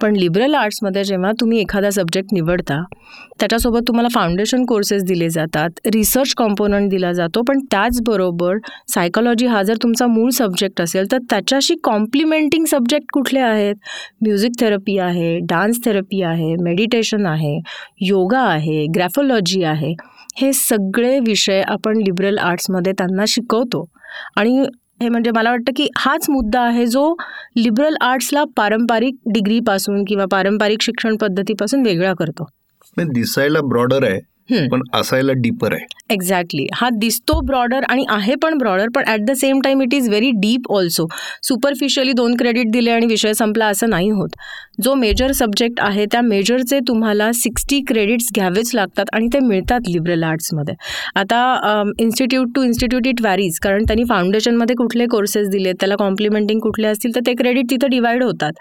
पण 0.00 0.16
लिबरल 0.16 0.54
आर्ट्समध्ये 0.54 1.04
जेव्हा 1.04 1.30
तुम्ही 1.40 1.60
एखादा 1.60 1.90
सब्जेक्ट 1.90 2.32
निवडता 2.32 2.80
त्याच्यासोबत 3.40 3.80
तुम्हाला 3.88 4.08
फाउंडेशन 4.08 4.64
कोर्सेस 4.64 5.02
दिले 5.04 5.28
जातात 5.28 5.80
रिसर्च 5.94 6.34
कॉम्पोनंट 6.36 6.90
दिला 6.90 7.12
जातो 7.12 7.42
पण 7.48 7.58
त्याचबरोबर 7.70 8.56
सायकोलॉजी 8.88 9.46
हा 9.46 9.62
जर 9.62 9.76
तुमचा 9.82 10.06
मूळ 10.06 10.30
सब्जेक्ट 10.30 10.80
असेल 10.80 11.10
तर 11.12 11.18
त्याच्याशी 11.30 11.74
कॉम्प्लिमेंटिंग 11.84 12.64
सब्जेक्ट 12.64 13.06
कुठले 13.12 13.40
आहेत? 13.40 13.74
म्युझिक 14.22 14.52
थेरपी 14.60 14.98
आहे 14.98 15.38
डान्स 15.38 15.84
थेरपी 15.84 16.22
आहे 16.22 16.54
मेडिटेशन 16.62 17.26
आहे 17.26 17.58
योगा 18.00 18.40
आहे 18.40 18.84
ग्रॅफोलॉजी 18.94 19.62
आहे. 19.62 19.94
हे 20.36 20.52
सगळे 20.52 21.18
विषय 21.20 21.62
आपण 21.62 21.96
लिबरल 21.96 22.38
आर्ट्समध्ये 22.38 22.92
त्यांना 22.92 23.24
शिकवतो. 23.28 23.84
आणि 24.36 24.64
हे 25.02 25.08
म्हणजे 25.08 25.30
मला 25.30 25.50
वाटतं 25.50 25.72
की 25.76 25.88
हाच 25.96 26.30
मुद्दा 26.30 26.60
आहे 26.60 26.86
जो 26.86 27.14
लिबरल 27.56 27.96
आर्ट्सला 28.00 28.44
पारंपरिक 28.56 29.14
डिग्रीपासून 29.26 30.04
किंवा 30.04 30.24
पारंपरिक 30.30 30.82
शिक्षण 30.82 31.16
पद्धतीपासून 31.16 31.82
वेगळा 31.82 32.12
करतो. 32.14 32.48
दिसायला 32.98 33.60
ब्रॉडर 33.60 34.04
आहे. 34.04 34.20
पण 34.70 34.82
असायला 34.94 35.32
डीपर 35.36 35.72
आहे. 35.72 35.84
एक्झॅक्टली 36.10 36.66
हा 36.74 36.88
दिसतो 36.98 37.38
ब्रॉडर 37.46 37.84
आणि 37.88 38.04
आहे 38.10 38.34
पण 38.42 38.56
ब्रॉडर 38.58 38.88
पण 38.94 39.04
at 39.06 39.24
the 39.26 39.32
same 39.36 39.60
time 39.64 39.82
it 39.82 39.94
is 39.94 40.08
very 40.08 40.30
deep 40.40 40.70
also 40.72 41.06
superficially 41.48 42.12
दोन 42.12 42.36
क्रेडिट 42.36 42.70
दिले 42.72 42.90
आणि 42.90 43.06
विषय 43.06 43.32
संपला 43.32 43.66
असं 43.66 43.90
नाही 43.90 44.08
होत. 44.10 44.28
जो 44.82 44.94
मेजर 44.94 45.32
सब्जेक्ट 45.32 45.80
आहे 45.80 46.04
त्या 46.12 46.20
मेजरचे 46.22 46.78
तुम्हाला 46.88 47.30
सिक्स्टी 47.34 47.80
क्रेडिट्स 47.88 48.28
घ्यावेच 48.34 48.70
लागतात 48.74 49.06
आणि 49.12 49.28
ते 49.32 49.38
मिळतात 49.46 49.88
लिबरल 49.88 50.22
आर्ट्समध्ये 50.22 50.74
आता 51.16 51.82
institute 52.00 52.54
to 52.54 52.62
institute 52.62 53.06
it 53.06 53.22
varies 53.22 53.58
कारण 53.62 53.84
त्यांनी 53.86 54.04
फाउंडेशनमध्ये 54.08 54.76
कुठले 54.76 55.06
कोर्सेस 55.10 55.48
दिले 55.48 55.72
त्याला 55.72 55.96
कॉम्प्लिमेंटिंग 55.98 56.60
कुठले 56.60 56.86
असतील 56.86 57.14
तर 57.14 57.20
ते 57.26 57.34
क्रेडिट 57.38 57.70
तिथं 57.70 57.90
डिवाइड 57.90 58.22
होतात. 58.22 58.52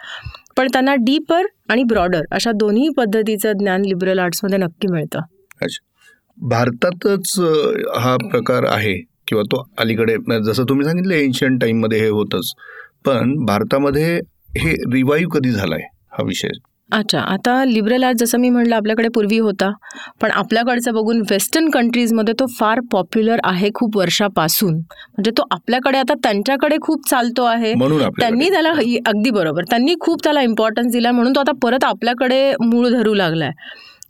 पण 0.58 0.68
त्यांना 0.74 0.94
डीपर 0.98 1.46
आणि 1.70 1.84
ब्रॉडर 1.90 2.22
अशा 2.32 2.52
दोन्ही 2.56 2.90
पद्धतीचं 2.98 3.52
ज्ञान 3.58 3.82
लिबरल 3.86 4.20
आर्ट्समध्ये 4.20 4.58
नक्की 4.58 4.92
मिळतं. 4.92 5.20
भारतातच 6.38 7.40
अ, 7.40 8.00
हा 8.00 8.18
प्रकार 8.18 8.64
आहे 8.64 8.94
किंवा 9.28 9.44
तो 9.44 9.68
अलीकडे 9.78 10.16
जसं 10.42 10.64
तुम्ही 10.70 10.86
सांगितलं 10.86 11.14
एन्शियंट 11.14 11.62
टाईममध्ये 11.62 12.00
हे 12.00 12.10
होतंच. 12.10 12.54
पण 13.06 13.46
भारतामध्ये 13.46 14.20
हे 14.58 14.72
रिवाईव्ह 14.94 15.32
कधी 15.34 15.52
झालाय 15.52 15.82
हा 16.12 16.24
विषय? 16.24 16.48
अच्छा. 16.92 17.20
आता 17.20 17.64
लिबरल 17.66 18.04
आर्ट 18.04 18.18
जसं 18.18 18.38
मी 18.38 18.50
म्हणलं 18.50 18.76
आपल्याकडे 18.76 19.08
पूर्वी 19.08 19.38
होता. 19.38 19.72
पण 20.22 20.32
आपल्याकडचं 20.32 20.94
बघून 20.94 21.22
वेस्टर्न 21.22 21.70
कंट्रीजमध्ये 21.70 22.34
तो 22.40 22.46
फार 22.60 22.80
पॉप्युलर 22.92 23.40
आहे 23.44 23.70
खूप 23.74 23.98
वर्षापासून. 23.98 24.74
म्हणजे 24.76 25.32
तो 25.32 25.44
आपल्याकडे 25.52 25.98
आता 25.98 26.14
त्यांच्याकडे 26.14 26.78
खूप 26.82 27.10
चालतो 27.10 27.44
आहे. 27.44 27.74
त्यांनी 28.20 28.50
त्याला 28.50 28.70
अगदी 29.06 29.30
बरोबर. 29.30 29.64
त्यांनी 29.64 29.96
खूप 30.00 30.24
त्याला 30.24 30.42
इम्पॉर्टन्स 30.42 30.92
दिला 30.92 31.12
म्हणून 31.12 31.36
तो 31.36 31.40
आता 31.40 31.52
परत 31.64 31.84
आपल्याकडे 31.84 32.54
मूळ 32.62 32.90
धरू 32.90 33.14
लागलाय. 33.14 33.52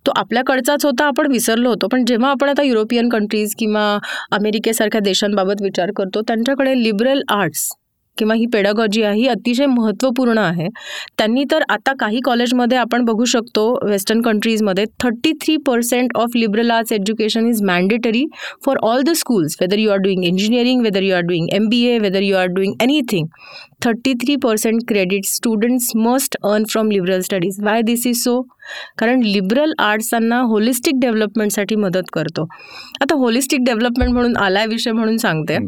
तो 0.08 0.12
आपल्याकडचाच 0.16 0.84
होता 0.84 1.04
आपण 1.04 1.26
विसरलो 1.32 1.68
होतो. 1.68 1.86
पण 1.92 2.04
जेव्हा 2.04 2.30
आपण 2.30 2.48
आता 2.48 2.62
युरोपियन 2.62 3.08
कंट्रीज 3.08 3.54
किंवा 3.58 3.82
अमेरिकेसारख्या 4.32 5.00
देशांबाबत 5.00 5.62
विचार 5.62 5.90
करतो 5.96 6.20
त्यांच्याकडे 6.28 6.74
लिबरल 6.82 7.20
आर्ट्स 7.30 7.68
किंवा 8.18 8.34
ही 8.34 8.46
पेडागॉजी 8.52 9.02
आहे 9.02 9.20
ही 9.20 9.26
अतिशय 9.28 9.66
महत्त्वपूर्ण 9.66 10.38
आहे. 10.38 10.68
त्यांनी 11.18 11.44
तर 11.50 11.62
आता 11.68 11.92
काही 12.00 12.20
कॉलेजमध्ये 12.24 12.78
आपण 12.78 13.04
बघू 13.04 13.24
शकतो 13.24 13.66
वेस्टर्न 13.88 14.20
कंट्रीजमध्ये 14.22 14.84
thirty 15.02 15.32
three 15.42 15.56
percent 15.66 16.16
of 16.16 16.36
liberal 16.36 16.70
arts 16.70 16.92
education 16.92 17.46
is 17.48 17.62
mandatory 17.62 18.24
for 18.66 18.78
all 18.82 19.02
the 19.02 19.12
schools 19.16 19.56
whether 19.60 19.78
you 19.78 19.90
are 19.90 19.98
doing 19.98 20.24
engineering 20.24 20.82
whether 20.82 21.02
you 21.02 21.14
are 21.14 21.22
doing 21.22 21.48
M 21.54 21.68
B 21.68 21.82
A 21.86 21.98
whether 21.98 22.22
you 22.22 22.36
are 22.36 22.46
doing 22.46 22.74
anything 22.82 23.26
thirty 23.84 24.14
three 24.20 24.36
percent 24.36 24.80
credit 24.88 25.26
students 25.26 25.90
must 25.96 26.36
earn 26.44 26.64
from 26.70 26.90
liberal 26.90 27.20
studies 27.20 27.60
why 27.64 27.82
this 27.82 28.06
is 28.06 28.22
so 28.24 28.40
कारण 28.98 29.22
liberal 29.22 29.72
arts 29.78 30.10
त्यांना 30.10 30.40
होलिस्टिक 30.40 30.94
डेव्हलपमेंटसाठी 31.00 31.76
मदत 31.76 32.10
करतो. 32.12 32.46
आता 33.02 33.14
holistic 33.14 33.60
development 33.60 34.12
म्हणून 34.12 34.36
आलाय 34.36 34.66
विषय 34.66 34.92
म्हणून 34.92 35.16
सांगते. 35.16 35.58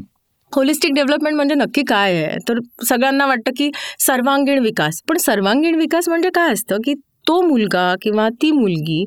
होलिस्टिक 0.57 0.92
डेव्हलपमेंट 0.95 1.37
म्हणजे 1.37 1.54
नक्की 1.54 1.83
काय 1.88 2.23
आहे? 2.23 2.37
तर 2.49 2.59
सगळ्यांना 2.88 3.26
वाटतं 3.26 3.50
की 3.57 3.71
सर्वांगीण 3.99 4.59
विकास. 4.59 5.00
पण 5.09 5.16
सर्वांगीण 5.16 5.75
विकास 5.75 6.09
म्हणजे 6.09 6.30
काय 6.35 6.52
असतं 6.52 6.78
की 6.85 6.95
तो 7.28 7.40
मुलगा 7.42 7.95
किंवा 8.02 8.28
ती 8.42 8.50
मुलगी 8.50 9.04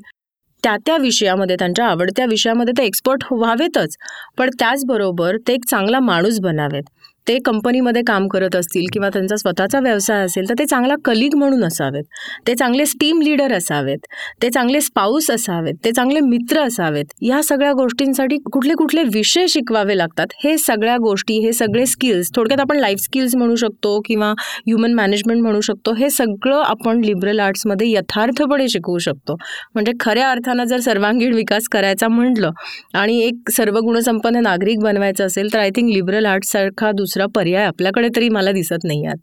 त्या 0.64 0.76
त्या 0.86 0.98
विषयामध्ये 0.98 1.56
त्यांच्या 1.60 1.86
आवडत्या 1.86 2.26
विषयामध्ये 2.26 2.74
ते 2.78 2.84
एक्सपर्ट 2.86 3.24
व्हावेतच. 3.32 3.96
पण 4.38 4.50
त्याचबरोबर 4.60 5.38
ते 5.48 5.54
एक 5.54 5.66
चांगला 5.70 6.00
माणूस 6.00 6.40
बनावेत. 6.40 6.84
ते 7.28 7.38
कंपनीमध्ये 7.46 8.02
काम 8.08 8.28
करत 8.28 8.56
असतील 8.56 8.86
किंवा 8.94 9.10
त्यांचा 9.10 9.36
स्वतःचा 9.36 9.80
व्यवसाय 9.80 10.24
असेल 10.26 10.50
तर 10.50 10.54
ते 10.60 10.66
चांगला 10.66 10.96
कलिग 11.06 11.36
म्हणून 11.36 11.64
असावेत. 11.64 12.04
ते 12.48 12.54
चांगले 12.56 12.86
स्टीम 12.86 13.22
लीडर 13.22 13.54
असावेत. 13.54 13.98
ते 14.42 14.50
चांगले 14.50 14.82
स्पाऊस 14.82 15.30
असावेत. 15.32 15.74
ते 15.86 15.92
चांगले 15.92 16.20
मित्र 16.20 16.62
असावेत. 16.62 17.06
या 17.22 17.42
सगळ्या 17.44 17.72
गोष्टींसाठी 17.74 18.38
कुठले 18.54 18.74
कुठले 18.74 19.04
विषय 19.14 19.48
शिकवावे 19.50 19.98
लागतात 19.98 20.34
हे 20.44 20.58
सगळ्या 20.58 20.98
गोष्टी 20.98 21.38
हे 21.40 21.54
सगळे 21.54 21.86
स्किल्स 21.86 22.32
थोडक्यात 22.36 22.60
आपण 22.60 22.78
लाईफ 22.78 23.00
स्किल्स 23.00 23.36
म्हणू 23.36 23.56
शकतो 23.56 24.00
किंवा 24.06 24.32
ह्युमन 24.68 24.94
मॅनेजमेंट 24.94 25.42
म्हणू 25.42 25.62
शकतो 25.62 25.94
हे 25.94 26.10
सगळं 26.10 26.62
आपण 26.64 27.02
लिबरल 27.04 27.40
आर्ट्समध्ये 27.40 27.90
यथार्थपणे 27.92 28.68
शिकवू 28.70 28.98
शकतो. 28.98 29.36
म्हणजे 29.74 29.92
खऱ्या 30.00 30.30
अर्थानं 30.32 30.64
जर 30.64 30.80
सर्वांगीण 30.80 31.34
विकास 31.34 31.68
करायचा 31.72 32.08
म्हटलं 32.08 32.52
आणि 32.94 33.20
एक 33.22 33.50
सर्वगुणसंपन्न 33.52 34.42
नागरिक 34.44 34.80
बनवायचं 34.84 35.26
असेल 35.26 35.54
तर 35.54 35.60
आय 35.60 35.70
थिंक 35.70 35.94
लिबरल 35.94 36.26
आर्ट्ससारखा 36.26 36.92
दुसरा 36.92 37.13
पर्याय 37.36 37.66
आपल्याकडे 37.66 38.08
तरी 38.16 38.30
मला 38.30 38.52
दिसत 38.52 38.84
नाही 38.84 39.06
आहेत 39.06 39.18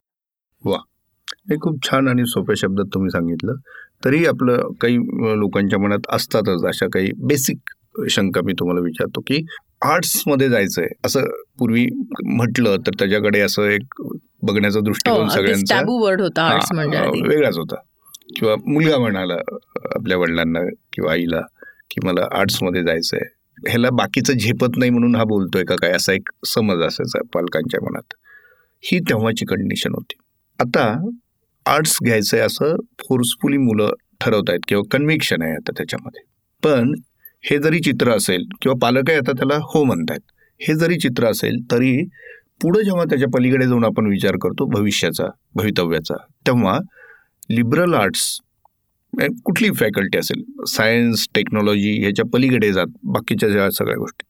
हे 1.51 1.57
खूप 1.57 1.91
छान 1.91 2.09
आणि 2.09 2.23
सोप्या 2.27 2.55
शब्दात 2.57 2.85
तुम्ही 2.95 3.11
सांगितलं. 3.11 3.53
तरी 4.05 4.27
आपलं 4.27 4.73
काही 4.81 4.97
लोकांच्या 5.39 5.79
मनात 5.79 5.99
असतातच 6.09 6.65
अशा 6.65 6.87
काही 6.87 7.11
बेसिक 7.17 7.59
शंका 8.11 8.41
मी 8.45 8.53
तुम्हाला 8.53 8.81
विचारतो 8.81 9.21
की 9.21 9.47
आर्ट्समध्ये 9.83 10.49
जायचंय 10.49 10.87
असं 11.05 11.21
पूर्वी 11.59 11.87
म्हटलं 12.25 12.77
तर 12.77 12.91
त्याच्याकडे 12.99 13.41
असं 13.41 13.63
एक 13.63 14.03
बघण्याचा 14.43 14.81
दृष्टिकोन 14.81 15.29
सगळ्यांचा 15.29 15.77
टॅबू 15.79 16.05
वर्ड 16.05 16.21
होता 16.21 16.43
आर्ट्स 16.43 16.67
हा, 16.73 16.75
म्हणजे 16.75 16.99
आधी. 16.99 17.29
वेगळाच 17.29 17.57
होता. 17.57 17.75
किंवा 18.37 18.55
मुलगा 18.67 18.99
म्हणाला 18.99 19.35
आपल्या 19.95 20.19
वडिलांना 20.19 20.61
किंवा 20.93 21.13
आईला 21.13 21.41
की 21.91 22.07
मला 22.07 22.39
आर्ट्समध्ये 22.39 22.83
जायचंय. 22.83 23.40
ह्याला 23.69 23.91
बाकीचं 23.91 24.33
झेपत 24.33 24.77
नाही 24.77 24.91
म्हणून 24.91 25.17
हा 25.17 25.25
बोलतोय 25.25 25.65
का 25.65 25.75
काय 25.75 25.91
असा 25.91 26.13
एक 26.13 26.29
समज 26.47 26.83
असायचा 26.83 27.19
पालकांच्या 27.35 27.81
मनात. 27.83 28.15
ही 28.83 28.99
तेव्हाची 29.01 29.45
कंडिशन 29.45 29.91
होती. 29.95 30.15
आता 30.59 31.09
आर्ट्स 31.67 31.99
घ्यायचं 32.05 32.37
आहे 32.37 32.47
असं 32.47 32.77
फोर्सफुली 33.09 33.57
मुलं 33.57 33.91
ठरवत 34.21 34.43
आहेत 34.49 34.61
किंवा 34.69 34.83
कन्व्हिक्शन 34.91 35.43
आहे 35.43 35.53
आता 35.53 35.73
त्याच्यामध्ये. 35.77 36.23
पण 36.63 36.95
हे 37.45 37.59
जरी 37.59 37.81
चित्र 37.81 38.11
असेल 38.11 38.45
किंवा 38.63 38.79
पालकही 38.83 39.17
आता 39.17 39.33
त्याला 39.33 39.55
हो 39.55 39.85
म्हणतायत. 39.85 40.21
हे 40.61 40.75
जरी 40.75 40.99
चित्र 40.99 41.27
असेल 41.27 41.57
तरी 41.71 42.05
पुढं 42.63 42.83
जेव्हा 42.83 43.05
त्याच्या 43.05 43.29
पलीकडे 43.29 43.67
जाऊन 43.67 43.85
आपण 43.85 44.07
विचार 44.07 44.37
करतो 44.43 44.67
भविष्याचा 44.67 45.25
भवितव्याचा 45.55 46.15
तेव्हा 46.47 46.79
लिबरल 47.51 47.95
आर्ट्स 47.95 48.39
म्हणजे 49.15 49.43
कुठलीही 49.45 49.75
फॅकल्टी 49.75 50.19
असेल 50.19 50.43
सायन्स 50.69 51.29
टेक्नॉलॉजी 51.35 52.01
ह्याच्या 52.01 52.25
पलीकडे 52.33 52.73
जात 52.73 52.87
बाकीच्या 53.05 53.49
ज्या 53.49 53.71
सगळ्या 53.71 53.97
गोष्टी. 53.97 54.25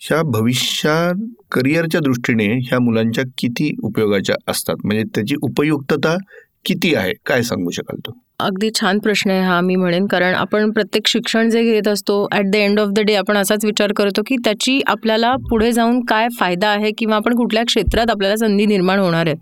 ह्या 0.00 0.22
भविष्यात 0.22 1.14
करिअरच्या 1.52 2.00
दृष्टीने 2.00 2.46
ह्या 2.46 2.78
मुलांच्या 2.80 3.24
किती 3.38 3.74
उपयोगाच्या 3.82 4.36
असतात? 4.46 4.76
म्हणजे 4.84 5.04
त्याची 5.14 5.34
उपयुक्तता 5.42 6.16
किती 6.64 6.94
आहे? 6.94 7.12
काय 7.26 7.42
सांगू 7.42 7.70
शकाल 7.70 8.00
तो? 8.06 8.23
अगदी 8.40 8.70
छान 8.76 8.98
प्रश्न 8.98 9.30
आहे 9.30 9.42
हा 9.44 9.60
मी 9.60 9.74
म्हणेन. 9.76 10.06
कारण 10.06 10.34
आपण 10.34 10.70
प्रत्येक 10.72 11.06
शिक्षण 11.08 11.50
जे 11.50 11.62
घेत 11.62 11.88
असतो 11.88 12.16
at 12.32 12.46
the 12.50 12.54
end 12.54 12.80
of 12.80 12.88
the 12.94 13.00
day 13.06 13.14
आपण 13.16 13.36
असाच 13.36 13.64
विचार 13.64 13.92
करतो 13.96 14.22
की 14.26 14.36
त्याची 14.44 14.80
आपल्याला 14.86 15.34
पुढे 15.50 15.70
जाऊन 15.72 16.00
काय 16.08 16.28
फायदा 16.38 16.68
आहे 16.68 16.90
किंवा 16.98 17.16
आपण 17.16 17.34
कुठल्या 17.36 17.62
क्षेत्रात 17.66 18.10
आपल्याला 18.10 18.36
संधी 18.36 18.66
निर्माण 18.66 18.98
होणार 18.98 19.26
आहेत. 19.26 19.36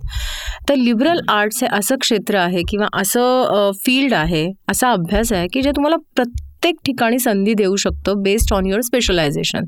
तर 0.68 0.74
लिबरल 0.74 1.20
आर्ट्स 1.28 1.62
हे 1.62 1.68
असं 1.72 1.96
क्षेत्र 2.00 2.36
आहे 2.38 2.62
किंवा 2.68 2.86
असं 3.00 3.70
फील्ड 3.86 4.14
आहे 4.14 4.46
असा 4.70 4.90
अभ्यास 4.92 5.32
आहे 5.32 5.46
की 5.52 5.62
जे 5.62 5.70
तुम्हाला 5.76 5.96
प्रत्येक 6.16 6.74
ठिकाणी 6.86 7.18
संधी 7.18 7.54
देऊ 7.54 7.76
शकतो 7.76 8.14
बेस्ड 8.22 8.52
ऑन 8.54 8.66
युअर 8.66 8.80
स्पेशलायझेशन 8.80 9.64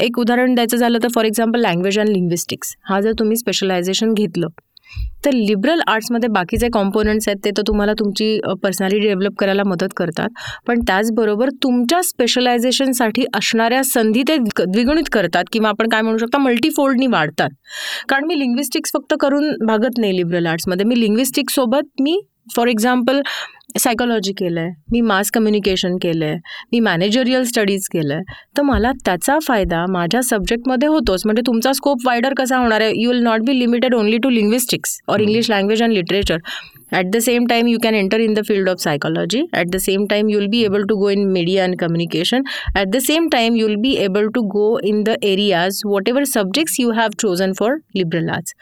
एक 0.00 0.18
उदाहरण 0.18 0.54
द्यायचं 0.54 0.76
झालं 0.76 0.98
तर 1.02 1.08
for 1.14 1.24
example 1.24 1.60
language 1.60 1.98
and 1.98 2.08
linguistics 2.08 2.74
हा 2.88 3.00
जर 3.00 3.12
तुम्ही 3.18 3.36
स्पेशलायझेशन 3.36 4.12
घेतलं 4.14 4.46
तर 5.24 5.32
लिबरल 5.34 5.80
आर्ट्समध्ये 5.88 6.28
बाकीचे 6.28 6.68
कॉम्पोनंट्स 6.72 7.28
आहेत 7.28 7.38
ते 7.44 7.50
तर 7.56 7.62
तुम्हाला 7.68 7.92
तुमची 7.98 8.38
पर्सनॅलिटी 8.62 9.06
डेव्हलप 9.06 9.34
करायला 9.38 9.62
मदत 9.66 9.94
करतात. 9.96 10.28
पण 10.66 10.80
त्याचबरोबर 10.86 11.48
तुमच्या 11.62 12.02
स्पेशलायझेशनसाठी 12.02 13.24
असणाऱ्या 13.36 13.82
संधी 13.84 14.22
ते 14.28 14.36
द्विगुणित 14.36 15.08
करतात 15.12 15.44
किंवा 15.52 15.68
आपण 15.68 15.88
काय 15.88 16.02
म्हणू 16.02 16.18
शकता 16.18 16.38
मल्टीफोल्डनी 16.38 17.06
वाढतात. 17.06 17.50
कारण 18.08 18.26
मी 18.26 18.38
लिंग्विस्टिक्स 18.38 18.92
फक्त 18.94 19.14
करून 19.20 19.52
भागत 19.66 19.98
नाही 19.98 20.16
लिबरल 20.16 20.46
आर्ट्समध्ये 20.46 20.86
मी 20.86 21.00
लिंग्विस्टिक्ससोबत 21.00 22.02
मी 22.02 22.20
फॉर 22.56 22.68
एक्झाम्पल 22.68 23.20
सायकोलॉजी 23.76 24.32
केलं 24.32 24.60
आहे. 24.60 24.70
मी 24.92 25.00
मास 25.00 25.30
कम्युनिकेशन 25.30 25.96
केलं 26.02 26.24
आहे 26.24 26.36
मी 26.72 26.80
मॅनेजरियल 26.80 27.42
स्टडीज 27.44 27.88
केलं 27.92 28.14
आहे 28.14 28.36
तर 28.56 28.62
मला 28.62 28.92
त्याचा 29.04 29.38
फायदा 29.46 29.84
माझ्या 29.90 30.22
सब्जेक्टमध्ये 30.22 30.88
होतोच. 30.88 31.22
म्हणजे 31.24 31.42
तुमचा 31.46 31.72
स्कोप 31.72 32.06
वायडर 32.06 32.34
कसा 32.38 32.58
होणार 32.58 32.80
आहे? 32.80 32.92
You 32.96 33.10
will 33.10 33.22
not 33.22 33.40
be 33.46 33.58
limited 33.58 33.94
only 33.94 34.18
to 34.22 34.30
linguistics 34.30 34.98
or 35.08 35.20
English 35.20 35.50
language 35.50 35.82
and 35.82 35.92
literature 35.92 36.36
at 36.92 37.10
the 37.12 37.18
same 37.18 37.46
time 37.46 37.66
you 37.66 37.78
can 37.82 37.94
enter 37.94 38.20
in 38.20 38.34
the 38.34 38.42
field 38.48 38.68
of 38.68 38.78
psychology 38.80 39.42
at 39.52 39.70
the 39.70 39.76
same 39.80 40.06
time 40.10 40.28
you 40.28 40.38
will 40.38 40.48
be 40.48 40.62
able 40.64 40.84
to 40.88 40.96
go 40.98 41.10
in 41.10 41.26
media 41.32 41.64
and 41.64 41.78
communication 41.78 42.42
at 42.76 42.86
the 42.86 42.98
same 43.06 43.28
time 43.32 43.56
you 43.56 43.66
will 43.66 43.76
be 43.80 43.94
able 44.04 44.28
to 44.34 44.42
go 44.48 44.78
in 44.84 45.02
the 45.02 45.16
areas 45.24 45.80
whatever 46.08 46.24
subjects 46.26 46.80
you 46.80 46.90
have 46.92 47.18
chosen 47.20 47.52
for 47.58 47.76
liberal 47.96 48.28
arts 48.28 48.54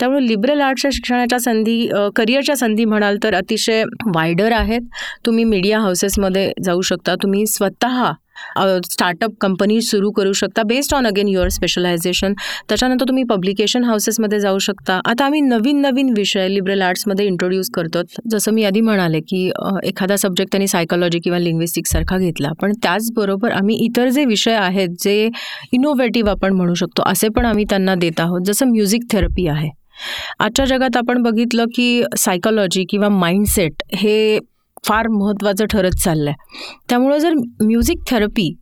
त्यामुळे 0.00 0.26
liberal 0.26 0.60
आर्ट्सच्या 0.60 0.90
शिक्षणाच्या 0.94 1.38
संधी 1.40 1.86
करिअरच्या 2.16 2.56
संधी 2.56 2.84
म्हणाल 2.84 3.16
तर 3.22 3.34
अतिशय 3.34 3.82
wider 4.14 4.52
आहेत. 4.52 4.80
तुम्ही 5.26 5.44
मीडिया 5.44 5.78
हाऊसेसमध्ये 5.80 6.52
जाऊ 6.64 6.80
शकता. 6.80 7.14
तुम्ही 7.22 7.46
स्वतः 7.46 8.12
स्टार्टअप 8.84 9.32
कंपनी 9.40 9.80
सुरू 9.82 10.10
करू 10.10 10.32
शकता 10.32 10.62
based 10.66 10.94
on 10.94 11.06
again 11.06 11.28
your 11.28 11.48
specialization 11.48 12.32
त्याच्यानंतर 12.68 13.08
तुम्ही 13.08 13.24
पब्लिकेशन 13.24 13.84
हाऊसेसमध्ये 13.84 14.40
जाऊ 14.40 14.58
शकता. 14.58 15.00
आता 15.04 15.24
आम्ही 15.24 15.40
नवीन 15.40 15.80
नवीन 15.80 16.12
विषय 16.16 16.48
लिबरल 16.48 16.82
आर्ट्समध्ये 16.82 17.26
इंट्रोड्यूस 17.26 17.70
करतो 17.74 18.02
जसं 18.30 18.52
मी 18.54 18.64
आधी 18.64 18.80
म्हणाले 18.80 19.20
की 19.20 19.46
एखादा 19.84 20.16
सब्जेक्ट 20.16 20.52
त्यांनी 20.52 20.66
सायकोलॉजी 20.68 21.18
किंवा 21.24 21.38
लिंग्विस्टिक्ससारखा 21.38 22.18
घेतला. 22.18 22.52
पण 22.62 22.72
त्याचबरोबर 22.82 23.52
आम्ही 23.52 23.76
इतर 23.84 24.08
जे 24.08 24.24
विषय 24.24 24.54
आहेत 24.54 24.88
जे 25.00 25.28
इनोव्हेटिव्ह 25.72 26.30
आपण 26.30 26.52
म्हणू 26.52 26.74
शकतो 26.74 27.02
असे 27.06 27.28
पण 27.36 27.46
आम्ही 27.46 27.64
त्यांना 27.70 27.94
देत 27.94 28.20
आहोत. 28.20 28.40
जसं 28.46 28.66
म्युझिक 28.66 29.02
थेरपी 29.12 29.46
आहे. 29.48 29.70
आजच्या 30.38 30.64
जगात 30.66 30.96
आपण 30.96 31.22
बघितलं 31.22 31.64
की 31.74 32.02
सायकॉलॉजी 32.18 32.84
किंवा 32.90 33.08
माइंडसेट 33.08 33.82
हे 33.94 34.38
फार 34.84 35.08
महत्त्वाचं 35.08 35.64
ठरत 35.64 36.02
चाललं 36.04 36.30
आहे 36.30 36.76
त्यामुळं 36.88 37.18
जर 37.18 37.34
म्युझिक 37.60 37.98
थेरपी 38.10 38.52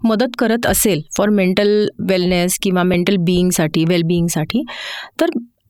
मदत 0.00 0.36
करत 0.38 0.66
असेल 0.66 1.00
फॉर 1.16 1.28
मेंटल 1.28 1.86
वेलनेस 2.08 2.58
किंवा 2.62 2.82
मेंटल 2.82 3.16
बिईंगसाठी 3.16 3.84
वेलबिईंगसाठी 3.84 4.64
तर 5.20 5.26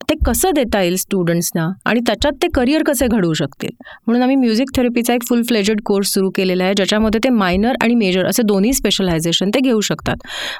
ते 0.09 0.15
कसं 0.25 0.51
देता 0.55 0.81
येईल 0.81 0.95
स्टुडंट्सना 0.95 1.67
आणि 1.85 1.99
त्याच्यात 2.07 2.33
ते 2.41 2.47
करिअर 2.55 2.83
कसे 2.87 3.07
घडवू 3.07 3.33
शकतील? 3.33 3.69
म्हणून 4.07 4.21
आम्ही 4.23 4.35
म्युझिक 4.35 4.69
थेरपीचा 4.75 5.13
एक 5.13 5.23
फुल 5.29 5.41
फ्लेजेड 5.47 5.81
कोर्स 5.85 6.13
सुरू 6.13 6.29
केलेला 6.35 6.63
आहे 6.63 6.73
ज्याच्यामध्ये 6.77 7.19
ते 7.23 7.29
मायनर 7.29 7.75
आणि 7.83 7.95
मेजर 7.95 8.25
असे 8.25 8.43
दोन्ही 8.43 8.73
स्पेशलायझेशन 8.73 9.49
ते 9.55 9.59
घेऊ 9.59 9.79
शकतात. 9.81 10.15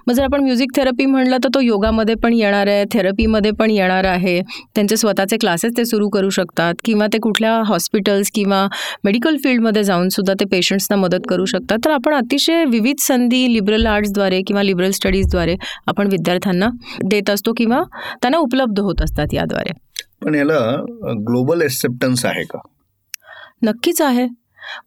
मग 0.08 0.14
जर 0.14 0.24
आपण 0.24 0.44
म्युझिक 0.44 0.76
थेरपी 0.76 1.06
म्हणलं 1.06 1.38
तर 1.44 1.50
तो 1.56 1.60
योगामध्ये 1.60 2.16
पण 2.24 2.34
येणार 2.34 2.68
आहे 2.68 2.84
थेरपीमध्ये 2.94 3.52
पण 3.60 3.72
येणार 3.72 4.06
आहे. 4.06 4.40
त्यांचे 4.76 4.98
स्वतःचे 4.98 5.38
क्लासेस 5.38 5.78
ते 5.78 5.86
सुरू 5.86 6.10
करू 6.10 6.30
शकतात 6.30 6.74
किंवा 6.86 7.08
ते 7.14 7.18
कुठल्या 7.24 7.54
हॉस्पिटल्स 7.68 8.32
किंवा 8.36 8.66
मेडिकल 9.04 9.38
फील्डमध्ये 9.44 9.84
जाऊन 9.84 10.10
सुद्धा 10.10 10.34
ते 10.40 10.46
पेशंट्सना 10.52 10.98
मदत 10.98 11.28
करू 11.30 11.46
शकतात. 11.46 11.78
तर 11.86 11.92
आपण 11.92 12.14
अतिशय 12.16 12.64
विविध 12.66 13.00
संधी 13.00 13.46
लिबरल 13.54 13.86
आर्ट्सद्वारे 13.88 14.42
किंवा 14.48 14.64
लिबरल 14.64 14.92
स्टडीजद्वारे 14.92 15.56
आपण 15.88 16.08
विद्यार्थ्यांना 16.08 16.70
देत 17.06 17.30
असतो 17.30 17.54
किंवा 17.58 17.82
त्यांना 18.22 18.38
उपलब्ध 18.38 18.80
होत 18.80 19.02
असतात 19.02 19.34
याद्वारे. 19.36 19.72
पण 20.24 20.36
याला 20.36 20.60
ग्लोबल 21.28 21.62
एक्सेप्टन्स 21.62 22.26
आहे 22.26 22.44
का? 22.44 22.60
नक्कीच 23.64 24.02
आहे. 24.02 24.26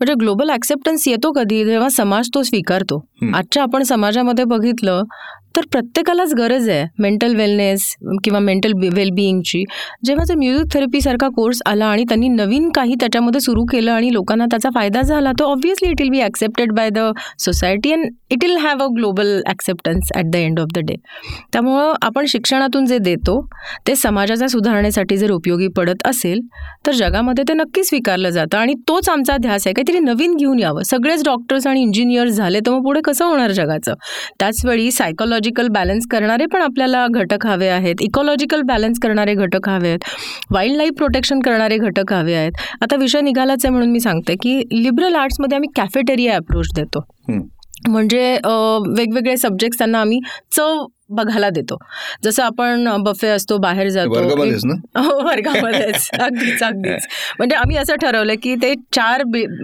म्हणजे 0.00 0.14
ग्लोबल 0.14 0.50
ॲक्सेप्टन्स 0.50 1.08
येतो 1.08 1.32
कधी 1.32 1.64
जेव्हा 1.64 1.88
समाज 1.88 2.28
तो 2.34 2.42
स्वीकारतो. 2.42 3.04
आजच्या 3.34 3.62
आपण 3.62 3.82
समाजामध्ये 3.82 4.44
बघितलं 4.44 5.02
तर 5.58 5.66
प्रत्येकालाच 5.72 6.32
गरज 6.34 6.68
आहे 6.68 6.84
मेंटल 6.98 7.34
वेलनेस 7.36 7.84
किंवा 8.24 8.40
मेंटल 8.40 8.72
वेलबिईंगची 8.94 9.62
जेव्हा 10.04 10.24
ते 10.28 10.34
म्युझिक 10.34 10.72
थेरपीसारखा 10.74 11.28
कोर्स 11.28 11.62
आला 11.66 11.86
आणि 11.86 12.04
त्यांनी 12.04 12.28
नवीन 12.28 12.68
काही 12.70 12.94
त्याच्यामध्ये 13.00 13.40
सुरू 13.40 13.64
केलं 13.64 13.92
आणि 13.92 14.12
लोकांना 14.12 14.44
त्याचा 14.44 14.68
फायदा 14.74 15.02
झाला 15.02 15.32
तो 15.38 15.44
obviously 15.44 15.90
it 15.90 16.00
will 16.00 16.10
be 16.10 16.20
accepted 16.20 16.72
by 16.72 16.90
the 16.90 16.98
society 17.38 17.92
and 17.92 18.06
it 18.30 18.44
will 18.44 18.56
have 18.56 18.82
a 18.82 18.86
global 18.96 19.40
acceptance 19.46 20.12
at 20.16 20.30
the 20.32 20.36
end 20.36 20.60
of 20.60 20.68
the 20.74 20.78
day 20.78 20.96
त्यामुळं 21.52 21.92
आपण 22.02 22.26
शिक्षणातून 22.26 22.86
जे 22.86 22.98
देतो 22.98 23.40
ते 23.86 23.94
समाजाच्या 23.96 24.48
सुधारणेसाठी 24.48 25.16
जर 25.16 25.30
उपयोगी 25.30 25.68
पडत 25.68 26.06
असेल 26.06 26.40
तर 26.86 26.92
जगामध्ये 26.92 27.44
ते 27.48 27.54
नक्की 27.54 27.84
स्वीकारलं 27.84 28.30
जातं 28.30 28.58
आणि 28.58 28.74
तोच 28.88 29.08
आमचा 29.08 29.36
ध्यास 29.36 29.66
आहे 29.66 29.74
काहीतरी 29.74 29.98
नवीन 29.98 30.36
घेऊन 30.36 30.58
यावं. 30.58 30.82
सगळेच 30.82 31.24
डॉक्टर्स 31.24 31.66
आणि 31.66 31.82
इंजिनियर्स 31.82 32.32
झाले 32.32 32.60
तर 32.60 32.72
मग 32.72 32.82
पुढे 32.84 33.00
कसं 33.04 33.24
होणार 33.24 33.50
जगाचं? 33.52 33.94
त्याचवेळी 34.40 34.90
सायकोलॉजी 34.90 35.47
इकॉलॉजिकल 35.48 35.68
बॅलन्स 35.74 36.06
करणारे 36.10 36.46
पण 36.52 36.62
आपल्याला 36.62 37.06
घटक 37.10 37.46
हवे 37.46 37.68
आहेत. 37.68 38.02
इकॉलॉजिकल 38.02 38.62
बॅलन्स 38.66 38.98
करणारे 39.02 39.34
घटक 39.34 39.68
हवे 39.68 39.88
आहेत. 39.88 39.98
वाईल्ड 40.50 40.76
लाईफ 40.76 40.92
प्रोटेक्शन 40.96 41.40
करणारे 41.40 41.76
घटक 41.78 42.12
हवे 42.12 42.34
आहेत. 42.34 42.52
आता 42.82 42.96
विषय 42.96 43.20
निघालाच 43.20 43.64
आहे 43.64 43.72
म्हणून 43.72 43.90
मी 43.90 44.00
सांगते 44.00 44.34
की 44.42 44.58
लिबरल 44.72 45.14
आर्ट्समध्ये 45.16 45.56
आम्ही 45.56 45.68
कॅफेटेरिया 45.76 46.36
अप्रोच 46.36 46.68
देतो. 46.76 47.04
म्हणजे 47.88 48.22
वेगवेगळे 48.88 49.36
सब्जेक्ट्स 49.36 49.78
त्यांना 49.78 50.00
आम्ही 50.00 50.20
चव 50.56 50.84
बघायला 51.10 51.48
देतो. 51.50 51.76
जसं 52.24 52.42
आपण 52.42 52.88
बफे 53.02 53.28
असतो 53.28 53.56
बाहेर 53.58 53.88
जातो 53.88 54.08
हो 54.96 55.24
वर्गामध्येच. 55.26 56.08
अगदीच 56.20 56.62
अगदीच. 56.62 57.06
म्हणजे 57.38 57.56
आम्ही 57.56 57.76
असं 57.76 57.94
ठरवलं 57.94 58.34
की 58.42 58.54
ते 58.54 58.74
चार 58.92 59.22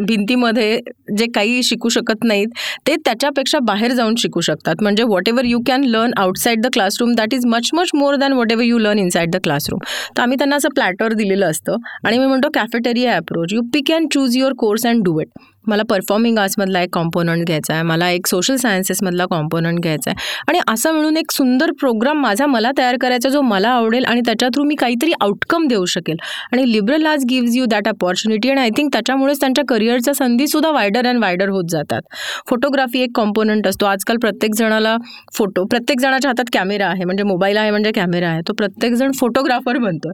भिंतीमध्ये 0.08 0.78
जे 1.18 1.26
काही 1.34 1.62
शिकू 1.62 1.88
शकत 1.88 2.24
नाहीत 2.24 2.48
ते 2.86 2.96
त्याच्यापेक्षा 2.96 3.58
बाहेर 3.58 3.92
जाऊन 3.92 4.14
शिकू 4.18 4.40
शकतात. 4.40 4.74
म्हणजे 4.82 5.02
whatever 5.28 5.44
you 5.44 5.58
can 5.66 5.84
learn 5.84 6.10
outside 6.16 6.60
the 6.60 6.66
classroom 6.72 7.14
that 7.14 7.34
is 7.34 7.46
much 7.46 7.70
much 7.74 7.90
more 7.94 8.16
than 8.16 8.32
whatever 8.52 8.66
you 8.66 8.78
learn 8.78 8.98
inside 8.98 9.30
the 9.30 9.36
classroom 9.44 9.80
तर 10.16 10.22
आम्ही 10.22 10.38
त्यांना 10.38 10.56
असं 10.56 10.68
प्लॅटर 10.68 11.12
दिलेलं 11.12 11.50
असतं. 11.50 11.76
आणि 12.04 12.18
मी 12.18 12.26
म्हणतो 12.26 12.48
cafeteria 12.54 13.16
approach 13.16 13.52
you 13.52 13.60
pick 13.74 13.84
can 13.88 14.06
choose 14.14 14.36
your 14.36 14.52
course 14.58 14.86
and 14.86 15.02
do 15.04 15.20
it 15.20 15.28
मला 15.66 15.82
परफॉर्मिंग 15.88 16.38
आर्ट्समधला 16.38 16.80
एक 16.82 16.88
कॉम्पोनंट 16.92 17.46
घ्यायचा 17.46 17.74
आहे 17.74 17.82
मला 17.82 18.10
एक 18.10 18.26
सोशल 18.26 18.56
सायन्सेसमधला 18.56 19.26
कॉम्पोनंट 19.30 19.80
घ्यायचा 19.80 20.10
आहे 20.10 20.42
आणि 20.48 20.58
असं 20.68 20.92
म्हणून 20.92 21.16
एक 21.16 21.30
सुंदर 21.32 21.70
प्रोग्राम 21.80 22.20
माझा 22.22 22.46
मला 22.46 22.70
तयार 22.78 22.96
करायचा 23.00 23.28
जो 23.28 23.40
मला 23.40 23.68
आवडेल 23.68 24.04
आणि 24.04 24.20
त्याच्या 24.26 24.48
थ्रू 24.54 24.64
मी 24.64 24.74
काहीतरी 24.74 25.12
आउटकम 25.20 25.66
देऊ 25.68 25.84
शकेल. 25.84 26.16
आणि 26.52 26.70
लिबरल 26.72 27.06
आज 27.06 27.24
गिव्ज 27.30 27.56
यू 27.56 27.64
दॅट 27.70 27.88
अपॉर्च्युनिटी 27.88 28.50
आणि 28.50 28.60
आय 28.60 28.70
थिंक 28.76 28.92
त्याच्यामुळेच 28.92 29.40
त्यांच्या 29.40 29.64
करिअरच्या 29.68 30.14
संधीसुद्धा 30.14 30.70
वायडर 30.70 31.06
अँड 31.06 31.20
वायडर 31.20 31.48
होत 31.48 31.64
जातात. 31.70 32.02
फोटोग्राफी 32.48 33.02
एक 33.02 33.10
कॉम्पोनंट 33.16 33.66
असतो. 33.66 33.86
आजकाल 33.86 34.16
प्रत्येक 34.22 34.54
जणाला 34.54 34.96
फोटो 35.34 35.64
प्रत्येक 35.70 36.00
जणाच्या 36.00 36.30
हातात 36.30 36.50
कॅमेरा 36.52 36.86
आहे 36.86 37.04
म्हणजे 37.04 37.24
मोबाईल 37.24 37.56
आहे 37.56 37.70
म्हणजे 37.70 37.92
कॅमेरा 37.94 38.28
आहे. 38.28 38.40
तो 38.48 38.52
प्रत्येकजण 38.54 39.12
फोटोग्राफर 39.20 39.78
बनतो 39.78 40.10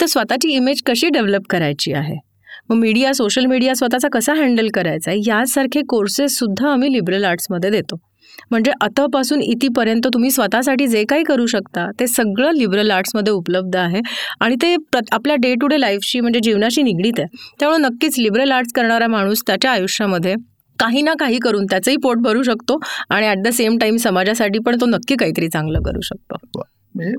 तर 0.00 0.06
स्वतःची 0.06 0.54
इमेज 0.54 0.82
कशी 0.86 1.08
डेव्हलप 1.08 1.46
करायची 1.50 1.92
आहे? 1.92 2.18
मग 2.68 2.76
मीडिया 2.76 3.12
सोशल 3.12 3.46
मीडिया 3.46 3.74
स्वतःचा 3.74 4.08
कसा 4.12 4.32
हँडल 4.34 4.68
करायचा 4.74 5.10
आहे? 5.10 5.20
यासारखे 5.26 5.80
कोर्सेससुद्धा 5.88 6.70
आम्ही 6.72 6.92
लिबरल 6.92 7.24
आर्ट्समध्ये 7.24 7.70
देतो. 7.70 7.96
म्हणजे 8.50 8.72
अतपासून 8.80 9.40
इथीपर्यंत 9.42 10.06
तुम्ही 10.14 10.30
स्वतःसाठी 10.30 10.86
जे 10.86 11.02
काही 11.08 11.24
करू 11.24 11.46
शकता 11.46 11.86
ते 12.00 12.06
सगळं 12.06 12.52
लिबरल 12.56 12.90
आर्ट्समध्ये 12.90 13.32
उपलब्ध 13.32 13.76
आहे. 13.76 14.00
आणि 14.40 14.56
ते 14.62 14.74
प्र 14.92 15.00
आपल्या 15.12 15.36
डे 15.42 15.54
टू 15.54 15.66
डे 15.66 15.80
लाईफशी 15.80 16.20
म्हणजे 16.20 16.40
जीवनाशी 16.42 16.82
निगडीत 16.82 17.20
आहे. 17.20 17.36
त्यामुळे 17.60 17.78
नक्कीच 17.82 18.18
लिबरल 18.18 18.50
आर्ट्स 18.50 18.72
करणारा 18.76 19.06
माणूस 19.06 19.42
त्याच्या 19.46 19.70
आयुष्यामध्ये 19.70 20.34
काही 20.78 21.02
ना 21.02 21.12
काही 21.20 21.38
करून 21.38 21.64
त्याचंही 21.70 21.96
पोट 22.02 22.18
भरू 22.18 22.42
शकतो 22.42 22.78
आणि 23.10 23.26
ॲट 23.26 23.42
द 23.44 23.48
सेम 23.52 23.76
टाईम 23.78 23.96
समाजासाठी 23.96 24.58
पण 24.66 24.76
तो 24.80 24.86
नक्की 24.86 25.16
काहीतरी 25.16 25.48
चांगलं 25.48 25.82
करू 25.82 26.00
शकतो. 26.00 26.36
म्हणजे 26.94 27.14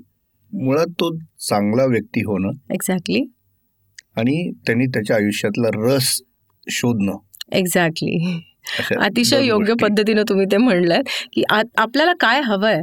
मुळात 0.52 0.88
तो 1.00 1.16
चांगला 1.50 1.86
व्यक्ती 1.86 2.24
होणं 2.24 2.52
एक्झॅक्टली 2.74 3.24
आणि 4.18 4.52
त्यांनी 4.68 4.86
त्याच्या 4.86 5.16
आयुष्यातला 5.16 5.70
रस 5.76 6.18
शोधणं. 6.68 7.18
एक्झॅक्टली 7.52 8.40
अतिशय 8.98 9.46
योग्य 9.46 9.74
पद्धतीनं 9.82 10.24
तुम्ही 10.30 10.46
ते 10.52 10.58
म्हणलं 10.58 11.02
की 11.34 11.44
आपल्याला 11.50 12.14
काय 12.20 12.42
हवंय? 12.42 12.82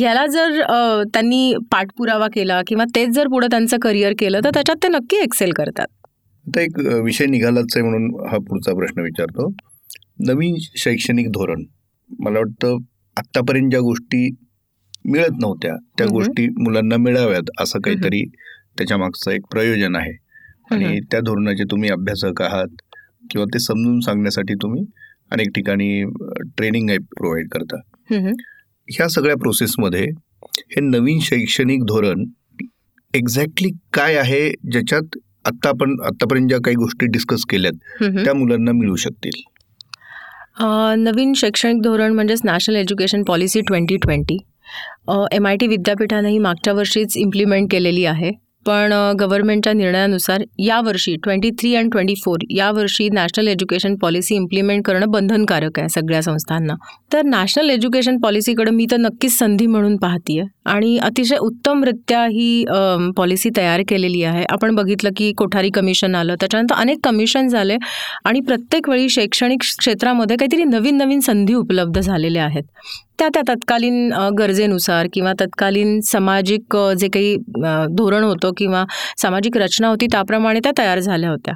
याला 0.00 0.26
जर 0.26 0.60
त्यांनी 1.14 1.52
पाठपुरावा 1.72 2.26
केला 2.34 2.60
किंवा 2.66 2.84
तेच 2.96 3.08
जर 3.08 3.28
पुढे 3.28 3.46
त्यांचं 3.50 3.78
करिअर 3.82 4.12
केलं 4.18 4.40
तर 4.44 4.50
त्याच्यात 4.54 4.82
ते 4.82 4.88
नक्की 4.88 5.16
एक्सेल 5.16 5.52
करतात. 5.52 5.86
आता 6.46 6.60
एक 6.60 6.78
विषय 7.04 7.26
निघालाच 7.26 7.76
आहे 7.76 7.82
म्हणून 7.82 8.28
हा 8.30 8.38
पुढचा 8.38 8.74
प्रश्न 8.74 9.02
विचारतो. 9.02 9.48
नवीन 10.26 10.54
शैक्षणिक 10.76 11.28
धोरण. 11.28 11.62
मला 12.10 12.38
वाटतं 12.38 12.76
आत्तापर्यंत 13.16 13.70
ज्या 13.70 13.80
गोष्टी 13.80 14.28
मिळत 15.04 15.38
नव्हत्या 15.40 15.74
त्या 15.98 16.06
गोष्टी 16.06 16.48
मुलांना 16.58 16.96
मिळाव्यात 16.96 17.50
असं 17.60 17.80
काहीतरी 17.80 18.22
त्याच्या 18.78 18.96
मागचं 18.96 19.30
एक 19.30 19.46
प्रयोजन 19.50 19.96
आहे. 19.96 20.12
आणि 20.70 20.98
त्या 21.10 21.20
धोरणाचे 21.20 21.64
तुम्ही 21.70 21.90
अभ्यासक 21.90 22.42
आहात 22.42 22.82
किंवा 23.30 23.44
ते 23.54 23.58
समजून 23.58 24.00
सांगण्यासाठी 24.00 24.54
तुम्ही 24.54 24.84
अनेक 25.32 25.48
ठिकाणी 25.54 26.02
ट्रेनिंग 26.56 26.90
प्रोव्हाइड 27.10 27.48
करता. 27.52 27.80
ह्या 28.88 29.08
सगळ्या 29.08 29.36
प्रोसेसमध्ये 29.36 30.04
हे 30.70 30.80
नवीन 30.80 31.18
शैक्षणिक 31.22 31.82
धोरण 31.84 32.24
एक्झॅक्टली 33.14 33.70
काय 33.92 34.16
आहे 34.16 34.48
ज्याच्यात 34.72 35.18
आत्ता 35.46 35.68
आपण 35.68 35.96
आत्तापर्यंत 36.04 36.48
ज्या 36.48 36.58
काही 36.64 36.76
गोष्टी 36.76 37.06
डिस्कस 37.12 37.44
केल्यात 37.50 38.02
त्या 38.24 38.34
मुलांना 38.34 38.72
मिळू 38.72 38.96
शकतील? 38.96 39.40
नवीन 40.98 41.32
शैक्षणिक 41.36 41.80
धोरण 41.82 42.14
म्हणजेच 42.14 42.40
national 42.44 42.76
education 42.76 43.22
policy 43.22 43.60
twenty 43.60 43.96
twenty 43.96 44.36
M 45.32 45.46
I 45.46 45.56
T 45.56 45.66
विद्यापीठानं 45.66 46.28
ही 46.28 46.38
मागच्या 46.38 46.72
वर्षीच 46.72 47.16
इम्प्लिमेंट 47.16 47.70
केलेली 47.70 48.04
आहे. 48.04 48.30
पण 48.66 48.92
गव्हर्नमेंटच्या 49.20 49.72
निर्णयानुसार 49.72 50.42
यावर्षी 50.58 51.14
twenty 51.22 51.50
three 51.58 51.74
and 51.74 51.90
twenty 51.92 52.14
four 52.24 52.38
यावर्षी 52.56 53.08
नॅशनल 53.12 53.48
एज्युकेशन 53.48 53.94
पॉलिसी 54.02 54.34
इम्प्लिमेंट 54.34 54.84
करणं 54.86 55.10
बंधनकारक 55.10 55.78
आहे 55.78 55.88
सगळ्या 55.88 56.22
संस्थांना. 56.22 56.74
तर 57.12 57.22
नॅशनल 57.24 57.70
एज्युकेशन 57.70 58.18
पॉलिसीकडे 58.22 58.70
मी 58.70 58.86
तर 58.90 58.96
नक्कीच 58.96 59.38
संधी 59.38 59.66
म्हणून 59.66 59.96
पाहतीये. 60.02 60.44
आणि 60.70 60.96
अतिशय 61.02 61.36
उत्तमरित्या 61.40 62.22
ही 62.24 62.64
पॉलिसी 63.16 63.50
तयार 63.56 63.82
केलेली 63.88 64.22
आहे. 64.22 64.44
आपण 64.50 64.74
बघितलं 64.74 65.10
की 65.16 65.32
कोठारी 65.38 65.70
कमिशन 65.74 66.14
आलं 66.14 66.34
त्याच्यानंतर 66.40 66.74
अनेक 66.74 66.98
कमिशन 67.04 67.48
झाले 67.48 67.76
आणि 68.24 68.40
प्रत्येक 68.46 68.88
वेळी 68.88 69.08
शैक्षणिक 69.10 69.62
क्षेत्रामध्ये 69.78 70.36
काहीतरी 70.36 70.64
नवीन 70.64 70.96
नवीन 70.96 71.20
संधी 71.20 71.54
उपलब्ध 71.54 72.00
झालेल्या 72.00 72.44
आहेत. 72.44 72.62
त्या 73.20 73.28
त्या 73.34 73.42
तत्कालीन 73.48 74.12
गरजेनुसार 74.38 75.06
किंवा 75.12 75.32
तत्कालीन 75.40 75.98
सामाजिक 76.04 76.76
जे 76.98 77.08
काही 77.08 77.36
धोरण 77.96 78.24
होतं 78.24 78.50
किंवा 78.56 78.84
सामाजिक 79.18 79.56
रचना 79.56 79.88
होती 79.88 80.06
त्याप्रमाणे 80.12 80.60
त्या 80.64 80.72
तयार 80.78 80.98
झाल्या 80.98 81.30
होत्या. 81.30 81.54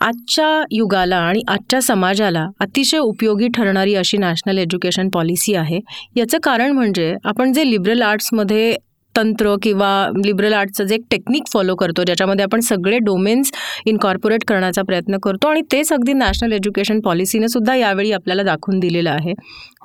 आजच्या 0.00 0.48
युगाला 0.70 1.16
आणि 1.16 1.40
आजच्या 1.48 1.80
समाजाला 1.82 2.44
अतिशय 2.60 2.98
उपयोगी 2.98 3.48
ठरणारी 3.56 3.94
अशी 3.94 4.16
नॅशनल 4.16 4.58
एज्युकेशन 4.58 5.08
पॉलिसी 5.08 5.54
आहे. 5.54 5.78
याचं 6.16 6.38
कारण 6.42 6.70
म्हणजे 6.70 7.14
आपण 7.24 7.52
जे 7.52 7.70
लिबरल 7.70 8.02
आर्ट्समध्ये 8.02 8.74
तंत्र 9.16 9.54
किंवा 9.62 9.90
लिबरल 10.24 10.52
आर्टचं 10.52 10.84
जे 10.84 10.94
एक 10.94 11.04
टेक्निक 11.10 11.42
फॉलो 11.52 11.74
करतो 11.74 12.02
ज्याच्यामध्ये 12.02 12.44
आपण 12.44 12.60
सगळे 12.60 12.98
डोमेन्स 12.98 13.52
इनकॉर्पोरेट 13.86 14.44
करण्याचा 14.48 14.82
प्रयत्न 14.82 15.18
करतो 15.22 15.48
आणि 15.48 15.60
तेच 15.72 15.92
अगदी 15.92 16.12
नॅशनल 16.12 16.52
एज्युकेशन 16.52 17.00
पॉलिसीने 17.00 17.48
सुद्धा 17.48 17.74
यावेळी 17.74 18.12
आपल्याला 18.12 18.42
दाखवून 18.42 18.78
दिलेलं 18.78 19.10
आहे. 19.10 19.32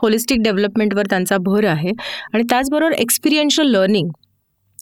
होलिस्टिक 0.02 0.42
डेव्हलपमेंटवर 0.42 1.06
त्यांचा 1.10 1.38
भर 1.38 1.66
आहे 1.66 1.92
आणि 2.34 2.44
त्याचबरोबर 2.50 2.92
एक्सपिरियन्शियल 2.92 3.68
लर्निंग 3.68 4.10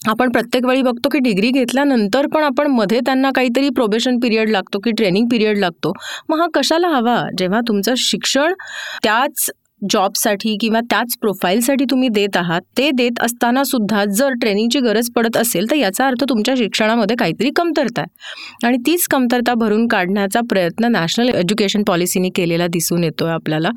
आपण 0.07 0.31
प्रत्येक 0.31 0.65
वेळी 0.65 0.81
बघतो 0.81 1.09
की 1.09 1.19
डिग्री 1.19 1.49
घेतल्यानंतर 1.51 2.27
पण 2.27 2.43
आपण 2.43 2.67
मध्ये 2.67 2.99
त्यांना 2.99 3.29
काहीतरी 3.35 3.69
प्रोबेशन 3.69 4.17
पिरियड 4.17 4.49
लागतो 4.49 4.79
की 4.79 4.91
ट्रेनिंग 4.91 5.27
पिरियड 5.31 5.57
लागतो. 5.57 5.91
मग 6.29 6.39
हा 6.39 6.47
कशाला 6.53 6.87
हवा? 6.87 7.23
जेव्हा 7.37 7.59
तुमचं 7.67 7.93
शिक्षण 7.97 8.53
त्याच 9.03 9.49
जॉबसाठी 9.89 10.55
किंवा 10.61 10.79
त्याच 10.79 11.15
प्रोफाईलसाठी 11.21 11.85
तुम्ही 11.91 12.09
देत 12.09 12.37
आहात 12.37 12.61
ते 12.77 12.89
देत 12.91 13.21
असताना 13.21 13.63
सुद्धा 13.63 14.03
जर 14.05 14.33
ट्रेनिंगची 14.41 14.79
गरज 14.79 15.09
पडत 15.09 15.37
असेल 15.37 15.69
तर 15.71 15.75
याचा 15.75 16.07
अर्थ 16.07 16.23
तुमच्या 16.29 16.55
शिक्षणामध्ये 16.57 17.15
काहीतरी 17.15 17.49
कमतरता 17.55 18.01
आहे. 18.01 18.67
आणि 18.67 18.77
तीच 18.77 19.07
कमतरता 19.07 19.53
भरून 19.53 19.87
काढण्याचा 19.87 20.39
प्रयत्न 20.49 20.91
नॅशनल 20.91 21.29
एज्युकेशन 21.29 21.83
पॉलिसीने 21.83 22.29
केलेला 22.29 22.67
दिसून 22.67 23.03
येतो 23.03 23.25
आहे 23.25 23.33
आपल्याला. 23.33 23.69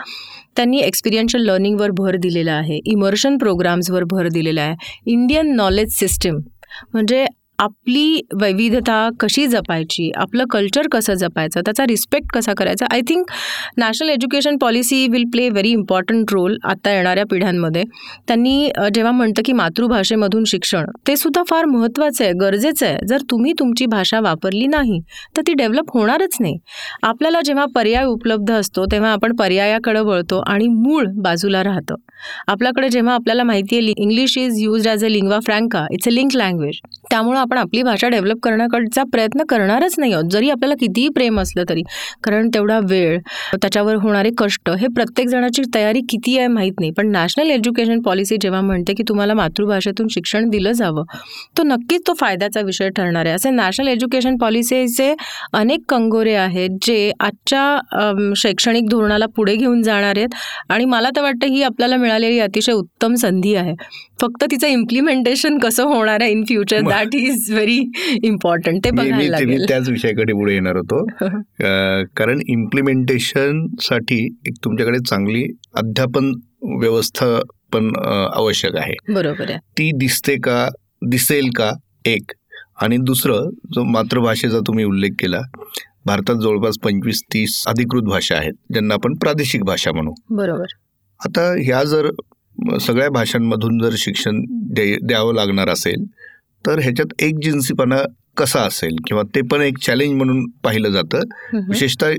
त्यांनी 0.56 0.78
एक्सपिरियन्शियल 0.78 1.44
लर्निंगवर 1.44 1.90
भर 1.90 2.16
दिलेला 2.16 2.52
आहे 2.52 2.80
इमर्शन 2.84 3.38
प्रोग्राम्सवर 3.38 4.04
भर 4.04 4.28
दिलेला 4.28 4.62
आहे. 4.62 4.74
इंडियन 5.06 5.54
नॉलेज 5.56 5.98
सिस्टीम 5.98 6.38
म्हणजे 6.92 7.24
आपली 7.62 8.20
वैविधता 8.40 8.94
कशी 9.20 9.46
जपायची 9.46 10.10
आपलं 10.18 10.44
कल्चर 10.50 10.86
कसं 10.92 11.14
जपायचं 11.14 11.60
त्याचा 11.64 11.84
रिस्पेक्ट 11.88 12.32
कसा 12.34 12.52
करायचा? 12.58 12.86
I 12.92 13.00
think 13.08 13.30
national 13.78 14.08
education 14.10 14.56
policy 14.60 15.06
will 15.10 15.24
play 15.32 15.48
very 15.48 15.70
important 15.70 16.32
role 16.32 16.56
आता 16.64 16.92
येणाऱ्या 16.92 17.24
पिढ्यांमध्ये. 17.30 17.82
त्यांनी 18.28 18.70
जेव्हा 18.94 19.12
म्हणतं 19.12 19.42
की 19.44 19.52
मातृभाषेमधून 19.52 20.44
शिक्षण 20.46 20.86
ते 21.06 21.16
सुद्धा 21.16 21.42
फार 21.48 21.64
महत्त्वाचं 21.64 22.24
आहे 22.24 22.32
गरजेचं 22.40 22.86
आहे. 22.86 22.96
जर 23.08 23.22
तुम्ही 23.30 23.52
तुमची 23.58 23.86
भाषा 23.86 24.20
वापरली 24.20 24.66
नाही 24.66 25.00
तर 25.36 25.42
ती 25.46 25.52
डेव्हलप 25.58 25.90
होणारच 25.94 26.36
नाही. 26.40 26.56
आपल्याला 27.02 27.40
जेव्हा 27.44 27.66
पर्याय 27.74 28.04
उपलब्ध 28.06 28.52
असतो 28.52 28.86
तेव्हा 28.92 29.12
आपण 29.12 29.36
पर्यायाकडे 29.36 30.00
वळतो 30.00 30.42
आणि 30.46 30.68
मूळ 30.68 31.06
बाजूला 31.22 31.62
राहतं. 31.64 31.94
आपल्याकडे 32.48 32.88
जेव्हा 32.88 33.14
आपल्याला 33.14 33.42
माहिती 33.44 33.76
आहे 33.76 33.92
English 33.96 34.36
is 34.38 34.58
use 34.58 34.88
as 34.88 35.04
a 35.04 35.08
lingua 35.08 35.38
franca 35.46 35.86
it's 35.92 36.08
a 36.08 36.10
link 36.10 36.36
language 36.36 36.80
त्यामुळं 37.10 37.38
आपण 37.52 37.58
आपली 37.60 37.82
भाषा 37.82 38.08
डेव्हलप 38.08 38.38
करण्याकडचा 38.42 39.02
प्रयत्न 39.12 39.42
करणारच 39.48 39.94
नाही 39.98 40.12
आहोत. 40.12 40.28
जरी 40.32 40.48
आपल्याला 40.50 40.74
कितीही 40.80 41.08
प्रेम 41.14 41.40
असलं 41.40 41.64
तरी. 41.68 41.82
कारण 42.24 42.48
तेवढा 42.54 42.78
वेळ 42.90 43.18
त्याच्यावर 43.52 43.96
होणारे 44.02 44.30
कष्ट 44.38 44.70
हे 44.80 44.86
प्रत्येक 44.96 45.28
जणाची 45.28 45.62
तयारी 45.74 46.00
किती 46.10 46.36
आहे 46.38 46.46
माहीत 46.48 46.80
नाही. 46.80 46.90
पण 46.96 47.10
नॅशनल 47.12 47.50
एज्युकेशन 47.50 48.00
पॉलिसी 48.02 48.36
जेव्हा 48.40 48.60
म्हणते 48.60 48.92
की 48.94 49.02
तुम्हाला 49.08 49.34
मातृभाषेतून 49.34 50.06
शिक्षण 50.10 50.48
दिलं 50.50 50.72
जावं 50.72 51.04
तो 51.58 51.62
नक्कीच 51.62 52.06
तो 52.06 52.12
फायद्याचा 52.20 52.60
विषय 52.60 52.88
ठरणार 52.96 53.26
आहे. 53.26 53.34
असे 53.34 53.50
नॅशनल 53.50 53.88
एज्युकेशन 53.88 54.36
पॉलिसीचे 54.40 55.12
अनेक 55.54 55.84
कंगोरे 55.88 56.34
आहेत 56.36 56.78
जे 56.82 57.10
आजच्या 57.20 58.32
शैक्षणिक 58.36 58.88
धोरणाला 58.90 59.26
पुढे 59.36 59.56
घेऊन 59.56 59.82
जाणार 59.82 60.16
आहेत. 60.16 60.34
आणि 60.70 60.84
मला 60.84 61.10
तर 61.16 61.22
वाटतं 61.22 61.46
ही 61.46 61.62
आपल्याला 61.62 61.96
मिळालेली 61.96 62.38
अतिशय 62.40 62.72
उत्तम 62.72 63.14
संधी 63.22 63.54
आहे. 63.54 63.74
फक्त 64.20 64.44
तिचं 64.50 64.66
इम्प्लिमेंटेशन 64.66 65.58
कसं 65.58 65.84
होणार 65.84 66.20
आहे 66.22 66.30
in 66.30 66.42
future 66.48 66.80
that 66.88 67.14
is 67.14 67.41
very 67.50 67.90
important 68.22 68.84
ते 68.84 68.90
बघायला 68.90 69.30
लागेल. 69.30 69.64
त्याच 69.68 69.88
विषयाकडे 69.88 70.32
पुढे 70.32 70.52
येणार 70.52 70.76
होतो. 70.76 71.04
कारण 72.16 72.40
इम्प्लिमेंटेशनसाठी 72.48 74.24
एक 74.46 74.54
तुमच्याकडे 74.64 74.98
चांगली 74.98 75.44
अध्यापन 75.74 76.32
व्यवस्था 76.62 77.40
पण 77.72 77.92
आवश्यक 78.34 78.76
आहे. 78.76 78.94
बरोबर 79.12 79.50
आहे. 79.50 79.58
ती 79.58 79.90
दिसते 79.94 80.36
का 80.36 80.68
दिसेल 81.06 81.48
का? 81.56 81.72
एक. 82.04 82.32
आणि 82.82 82.96
दुसरं 82.96 83.50
जो 83.74 83.82
मातृभाषेचा 83.84 84.58
तुम्ही 84.58 84.84
उल्लेख 84.84 85.10
केला 85.18 85.40
भारतात 86.06 86.34
जवळपास 86.34 86.78
पंचवीस 86.84 87.22
तीस 87.34 87.64
अधिकृत 87.66 88.02
भाषा 88.02 88.36
आहेत 88.36 88.52
ज्यांना 88.72 88.94
आपण 88.94 89.14
प्रादेशिक 89.14 89.64
भाषा 89.64 89.92
म्हणू. 89.92 90.12
बरोबर. 90.30 90.64
आता 91.20 91.52
ह्या 91.52 91.84
जर 91.84 92.08
सगळ्या 92.80 93.10
भाषांमधून 93.10 93.78
जर 93.78 93.94
शिक्षण 93.96 94.40
द्यावं 95.02 95.34
लागणार 95.34 95.68
असेल 95.68 96.04
तर 96.66 96.78
ह्याच्यात 96.78 97.22
एक 97.22 97.34
जिन्सीपणा 97.42 97.96
कसा 98.36 98.60
असेल 98.60 98.96
किंवा 99.06 99.22
ते 99.34 99.40
पण 99.40 99.60
एक 99.60 99.78
चॅलेंज 99.78 100.14
म्हणून 100.14 100.46
पाहिलं 100.64 100.88
जातं 100.88 101.20
विशेषतः 101.54 102.12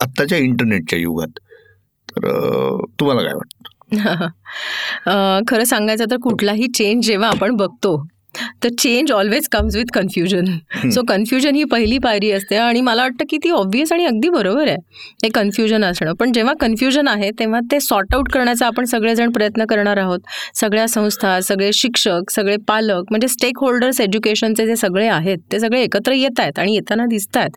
आत्ताच्या 0.00 0.38
इंटरनेटच्या 0.38 0.98
युगात. 0.98 1.38
तर 2.10 2.26
तुम्हाला 3.00 3.22
काय 3.22 3.32
वाटतं? 3.34 3.72
खरं 5.48 5.64
सांगायचं 5.64 6.04
तर 6.10 6.16
कुठलाही 6.16 6.66
चेंज 6.68 7.06
जेव्हा 7.06 7.28
आपण 7.28 7.56
बघतो 7.56 8.06
तर 8.64 8.68
change 8.78 9.12
always 9.12 9.48
comes 9.48 9.76
with 9.76 9.84
confusion 9.94 10.44
so 10.90 11.02
confusion 11.08 11.54
ही 11.54 11.64
पहिली 11.64 11.98
पायरी 11.98 12.30
असते 12.30 12.56
आणि 12.56 12.80
मला 12.80 13.02
वाटतं 13.02 13.24
की 13.30 13.36
ती 13.36 13.50
ऑब्वियस 13.50 13.92
आणि 13.92 14.04
अगदी 14.04 14.28
बरोबर 14.28 14.68
आहे. 14.68 14.76
हे 15.24 15.28
कन्फ्युजन 15.28 15.84
असणं. 15.84 16.12
पण 16.12 16.32
जेव्हा 16.32 16.54
कन्फ्युजन 16.60 17.08
आहे 17.08 17.30
तेव्हा 17.30 17.60
ते 17.72 17.80
सॉर्ट 17.80 18.14
आऊट 18.14 18.30
करण्याचा 18.32 18.66
आपण 18.66 18.84
सगळेजण 18.84 19.30
प्रयत्न 19.30 19.64
करणार 19.64 19.96
आहोत. 19.96 20.18
सगळ्या 20.54 20.88
संस्था 20.88 21.40
सगळे 21.40 21.70
शिक्षक 21.72 22.30
सगळे 22.30 22.56
पालक 22.68 23.04
म्हणजे 23.10 23.28
स्टेक 23.28 23.58
होल्डर्स 23.60 24.00
एज्युकेशनचे 24.00 24.66
जे 24.66 24.76
सगळे 24.76 25.06
आहेत 25.08 25.38
ते 25.52 25.60
सगळे 25.60 25.82
एकत्र 25.82 26.12
येत 26.12 26.40
आहेत 26.40 26.58
आणि 26.58 26.74
येताना 26.74 27.06
दिसत 27.06 27.36
आहेत. 27.36 27.50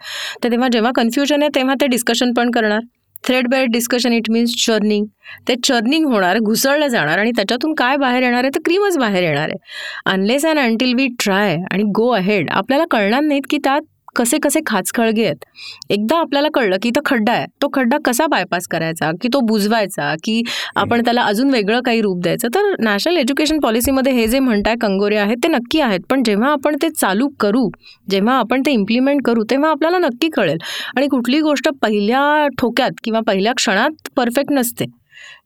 तर 0.43 0.51
तेव्हा 0.51 0.67
जेव्हा 0.71 0.91
कन्फ्युजन 0.95 1.41
आहे 1.41 1.49
तेव्हा 1.55 1.75
ते 1.81 1.87
डिस्कशन 1.87 2.33
पण 2.33 2.51
करणार. 2.51 2.79
Thread 3.23 3.47
by 3.47 3.65
discussion 3.65 4.13
it 4.13 4.29
means 4.31 4.53
churning 4.65 5.05
ते 5.47 5.55
चर्निंग 5.63 6.05
होणार 6.05 6.37
घुसळलं 6.39 6.87
जाणार 6.87 7.17
आणि 7.19 7.31
त्याच्यातून 7.31 7.73
काय 7.73 7.97
बाहेर 7.97 8.23
येणार 8.23 8.43
आहे? 8.43 8.51
तर 8.55 8.59
क्रीमच 8.65 8.97
बाहेर 8.97 9.23
येणार 9.23 9.49
आहे. 9.49 9.57
Unless 10.05 10.45
and 10.45 10.59
until 10.59 10.93
we 10.93 11.07
try 11.19 11.57
आणि 11.71 11.83
गो 11.95 12.09
अहेड 12.09 12.49
आपल्याला 12.51 12.85
कळणार 12.91 13.21
नाहीत 13.21 13.41
की 13.49 13.57
त्यात 13.57 13.81
कसे 14.19 14.37
कसे 14.37 14.59
खाचखळगे 14.65 15.25
आहेत. 15.25 15.45
एकदा 15.89 16.17
आपल्याला 16.17 16.47
कळलं 16.53 16.77
की 16.81 16.89
इथं 16.89 17.01
खड्डा 17.05 17.31
आहे. 17.31 17.45
तो 17.61 17.67
खड्डा 17.73 17.97
कसा 18.05 18.27
बायपास 18.27 18.67
करायचा? 18.67 19.11
की 19.21 19.27
तो 19.33 19.39
बुजवायचा? 19.39 20.13
की 20.23 20.41
आपण 20.75 21.03
त्याला 21.05 21.21
अजून 21.21 21.49
वेगळं 21.49 21.81
काही 21.81 22.01
रूप 22.01 22.21
द्यायचं? 22.23 22.47
तर 22.47 22.75
नॅशनल 22.79 23.17
एज्युकेशन 23.17 23.59
पॉलिसीमध्ये 23.59 24.13
हे 24.13 24.27
जे 24.27 24.39
म्हणताय 24.39 24.75
कंगोरे 24.81 25.15
आहेत 25.15 25.37
ते 25.43 25.47
नक्की 25.47 25.79
आहेत. 25.79 25.99
पण 26.09 26.23
जेव्हा 26.23 26.51
आपण 26.51 26.75
ते 26.81 26.89
चालू 26.89 27.27
करू 27.39 27.69
जेव्हा 28.09 28.35
आपण 28.35 28.61
ते 28.61 28.71
इम्प्लिमेंट 28.71 29.21
करू 29.25 29.43
तेव्हा 29.49 29.71
आपल्याला 29.71 29.97
नक्की 29.97 30.29
कळेल. 30.29 30.57
आणि 30.97 31.07
कुठली 31.07 31.39
गोष्ट 31.39 31.69
पहिल्या 31.81 32.47
ठोक्यात 32.57 32.91
किंवा 33.03 33.19
पहिल्या 33.27 33.53
क्षणात 33.53 34.09
परफेक्ट 34.15 34.51
नसते. 34.51 34.85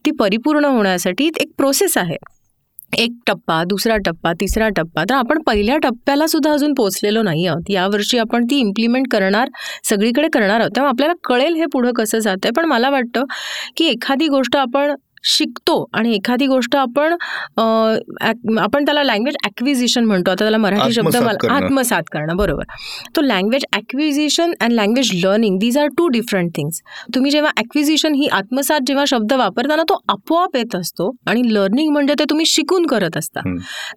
ती 0.06 0.12
परिपूर्ण 0.12 0.66
होण्यासाठी 0.66 1.30
एक 1.40 1.52
प्रोसेस 1.58 1.98
आहे. 1.98 2.18
एक 3.00 3.12
टप्पा 3.28 3.64
दुसरा 3.64 3.98
टप्पा 3.98 4.34
तिसरा 4.34 4.68
टप्पा. 4.70 5.04
तर 5.04 5.14
आपण 5.14 5.42
पहिल्या 5.42 5.78
टप्प्याला 5.78 6.28
सुद्धा 6.28 6.52
अजून 6.52 6.74
पोहोचलेलो 6.74 7.22
नाही 7.22 7.46
आहोत. 7.48 7.70
यावर्षी 7.70 8.18
आपण 8.18 8.46
ती 8.46 8.60
इम्प्लिमेंट 8.60 9.08
करणार 9.12 9.50
सगळीकडे 9.84 10.28
करणार 10.34 10.60
आहोत. 10.60 10.72
तेव्हा 10.76 10.90
आपल्याला 10.90 11.14
कळेल 11.24 11.56
हे 11.56 11.66
पुढं 11.66 11.92
कसं 11.92 12.20
जात 12.20 12.46
आहे 12.46 12.52
पण 12.52 12.66
मला 12.66 12.90
वाटतं 12.90 13.24
की 13.78 13.86
एखादी 13.86 14.28
गोष्ट 14.28 14.58
आपण 14.58 14.94
शिकतो. 15.24 15.76
आणि 15.94 16.14
एखादी 16.16 16.46
गोष्ट 16.48 16.76
आपण 16.76 17.16
आपण 18.60 18.86
त्याला 18.86 19.04
लँग्वेज 19.04 19.36
ॲक्विजिशन 19.44 20.06
म्हणतो. 20.06 20.32
आता 20.32 20.44
त्याला 20.44 20.58
मराठी 20.58 20.94
शब्द 20.94 21.16
मला 21.18 21.54
आत्मसात 21.54 22.04
करणं 22.12 22.38
बरोबर. 22.38 22.64
तो 23.16 23.22
language 23.22 23.66
acquisition 23.74 24.54
and 24.62 24.74
language 24.74 25.10
learning 25.24 25.58
these 25.60 25.78
are 25.78 25.88
two 25.98 26.08
different 26.08 26.52
things 26.56 26.82
तुम्ही 27.16 27.32
जेव्हा 27.32 27.52
ॲक्विजिशन 27.58 28.14
ही 28.16 28.28
आत्मसात 28.34 28.82
जेव्हा 28.88 29.06
शब्द 29.08 29.34
वापरताना 29.34 29.84
तो 29.90 30.00
आपोआप 30.10 30.56
येत 30.58 30.76
असतो. 30.76 31.10
आणि 31.28 31.42
लर्निंग 31.54 31.92
म्हणजे 31.92 32.14
ते 32.20 32.24
तुम्ही 32.30 32.46
शिकून 32.46 32.86
करत 32.88 33.18
असता. 33.18 33.42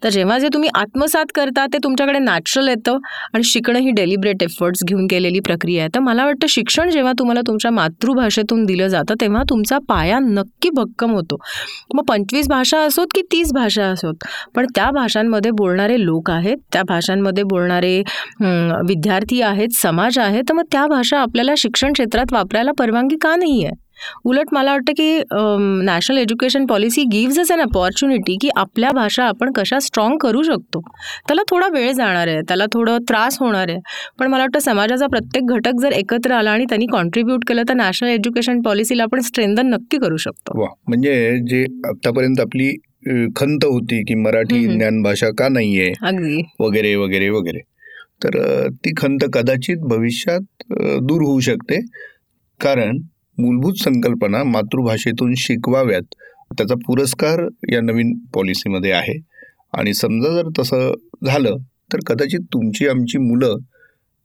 तर 0.03 0.09
जेव्हा 0.09 0.39
जे 0.39 0.49
तुम्ही 0.55 0.71
आत्मसात 0.75 1.33
करता 1.35 1.67
ते 1.73 1.79
तुमच्याकडे 1.85 2.19
नॅचरल 2.19 2.69
येतं. 2.69 2.99
आणि 3.35 3.45
शिकणं 3.45 3.79
ही 3.79 3.91
डेलिब्रेट 3.97 4.43
एफर्ट्स 4.43 4.85
घेऊन 4.87 5.07
केलेली 5.11 5.41
प्रक्रिया 5.47 5.83
आहे. 5.83 5.91
तर 5.95 6.01
मला 6.01 6.25
वाटतं 6.27 6.47
शिक्षण 6.51 6.91
जेव्हा 6.91 7.13
तुम्हाला 7.19 7.41
तुमच्या 7.47 7.71
मातृभाषेतून 7.71 8.65
दिलं 8.65 8.89
जातं 8.89 9.15
तेव्हा 9.21 9.43
तुमचा 9.51 9.79
पाया 9.89 10.19
नक्की 10.23 10.71
भक्कम 10.77 11.15
होतो. 11.17 11.37
मग 11.95 12.05
पंचवीस 12.09 12.49
भाषा 12.49 12.81
असोत 12.81 13.07
की 13.15 13.23
तीस 13.33 13.53
भाषा 13.55 13.87
असोत? 13.87 14.25
पण 14.55 14.67
त्या 14.75 14.91
भाषांमध्ये 14.91 15.51
बोलणारे 15.51 16.05
लोक 16.05 16.31
आहेत 16.31 16.57
त्या 16.73 16.83
भाषांमध्ये 16.89 17.45
बोलणारे 17.45 17.99
विद्यार्थी 18.89 19.41
आहेत 19.43 19.75
समाज 19.75 20.19
आहे 20.19 20.43
तर 20.49 20.55
मग 20.55 20.65
त्या 20.73 20.87
भाषा 20.87 21.19
आपल्याला 21.19 21.55
शिक्षण 21.59 21.93
क्षेत्रात 21.93 22.33
वापरायला 22.33 22.71
परवानगी 22.79 23.17
का 23.21 23.35
नाही 23.37 23.65
आहे 23.65 23.85
उलट 24.25 24.53
मला 24.53 24.73
वाटतं 24.73 24.93
की 24.97 25.23
national 25.85 26.19
education 26.19 26.67
policy 26.67 27.05
gives 27.13 27.39
us 27.41 27.53
an 27.53 27.61
opportunity 27.61 28.37
की 28.41 28.49
आपल्या 28.57 28.91
भाषा 28.95 29.25
आपण 29.25 29.53
कशा 29.57 29.79
स्ट्रॉंग 29.81 30.17
करू 30.23 30.43
शकतो. 30.43 30.81
त्याला 31.29 31.43
थोडा 31.51 31.69
वेळ 31.73 31.93
जाणार 31.93 32.29
आहे 32.29 32.41
त्याला 32.49 32.67
थोडं 32.73 32.99
त्रास 33.09 33.39
होणार 33.41 33.69
आहे. 33.69 33.79
पण 34.19 34.27
मला 34.27 34.43
वाटतं 34.43 34.59
समाजाचा 34.61 35.07
प्रत्येक 35.07 35.53
घटक 35.55 35.81
जर 35.83 35.93
एकत्र 35.93 36.33
आला 36.33 36.51
आणि 36.51 36.65
त्यांनी 36.69 36.87
कॉन्ट्रीब्यूट 36.93 37.45
केलं 37.49 37.63
तर 37.69 37.75
नॅशनल 37.75 38.09
एज्युकेशन 38.09 38.61
पॉलिसीला 38.63 39.03
आपण 39.03 39.21
स्ट्रेंथन 39.21 39.67
नक्की 39.67 39.99
करू 39.99 40.17
शकतो. 40.17 40.65
म्हणजे 40.89 41.15
जे 41.51 41.65
आतापर्यंत 41.89 42.41
आपली 42.41 42.71
खंत 43.37 43.65
होती 43.65 44.03
की 44.05 44.15
मराठी 44.17 44.65
ज्ञान 44.67 45.01
भाषा 45.03 45.29
का 45.39 45.49
नाहीये 45.49 45.93
अगदी. 46.03 46.43
वगैरे 46.61 46.95
वगैरे 46.97 47.29
वगैरे 47.31 47.61
तर 48.25 48.69
ती 48.77 48.93
खंत 48.97 49.25
कदाचित 49.33 49.79
भविष्यात 49.89 50.73
दूर 51.03 51.23
होऊ 51.23 51.41
शकते. 51.41 51.81
कारण 52.61 52.99
मूलभूत 53.39 53.75
संकल्पना 53.75 54.45
मातृभाषेतून 54.45 55.35
शिकवाव्यात 55.37 56.15
त्याचा 56.59 56.75
पुरस्कार 56.87 57.49
या 57.73 57.81
नवीन 57.81 58.19
पॉलिसीमध्ये 58.35 58.91
आहे. 58.93 59.19
आणि 59.73 59.95
समजा 59.95 60.29
जर 60.31 60.49
तसं 60.59 60.95
झालं 61.27 61.57
तर 61.93 61.99
कदाचित 62.07 62.41
तुमची 62.53 62.89
आमची 62.89 63.19
मुलं 63.19 63.57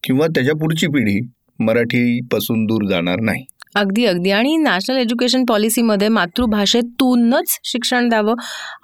किंवा 0.04 0.28
त्याच्या 0.28 0.54
पुढची 0.54 0.88
पिढी 0.88 1.20
मराठीपासून 1.60 2.66
दूर 2.66 2.88
जाणार 2.90 3.20
नाही. 3.20 3.46
अगदी 3.76 4.06
अगदी. 4.06 4.30
आणि 4.32 4.56
नॅशनल 4.58 4.98
एज्युकेशन 4.98 5.44
पॉलिसीमध्ये 5.46 6.08
मातृभाषेतूनच 6.10 7.58
शिक्षण 7.64 8.08
द्यावं 8.10 8.36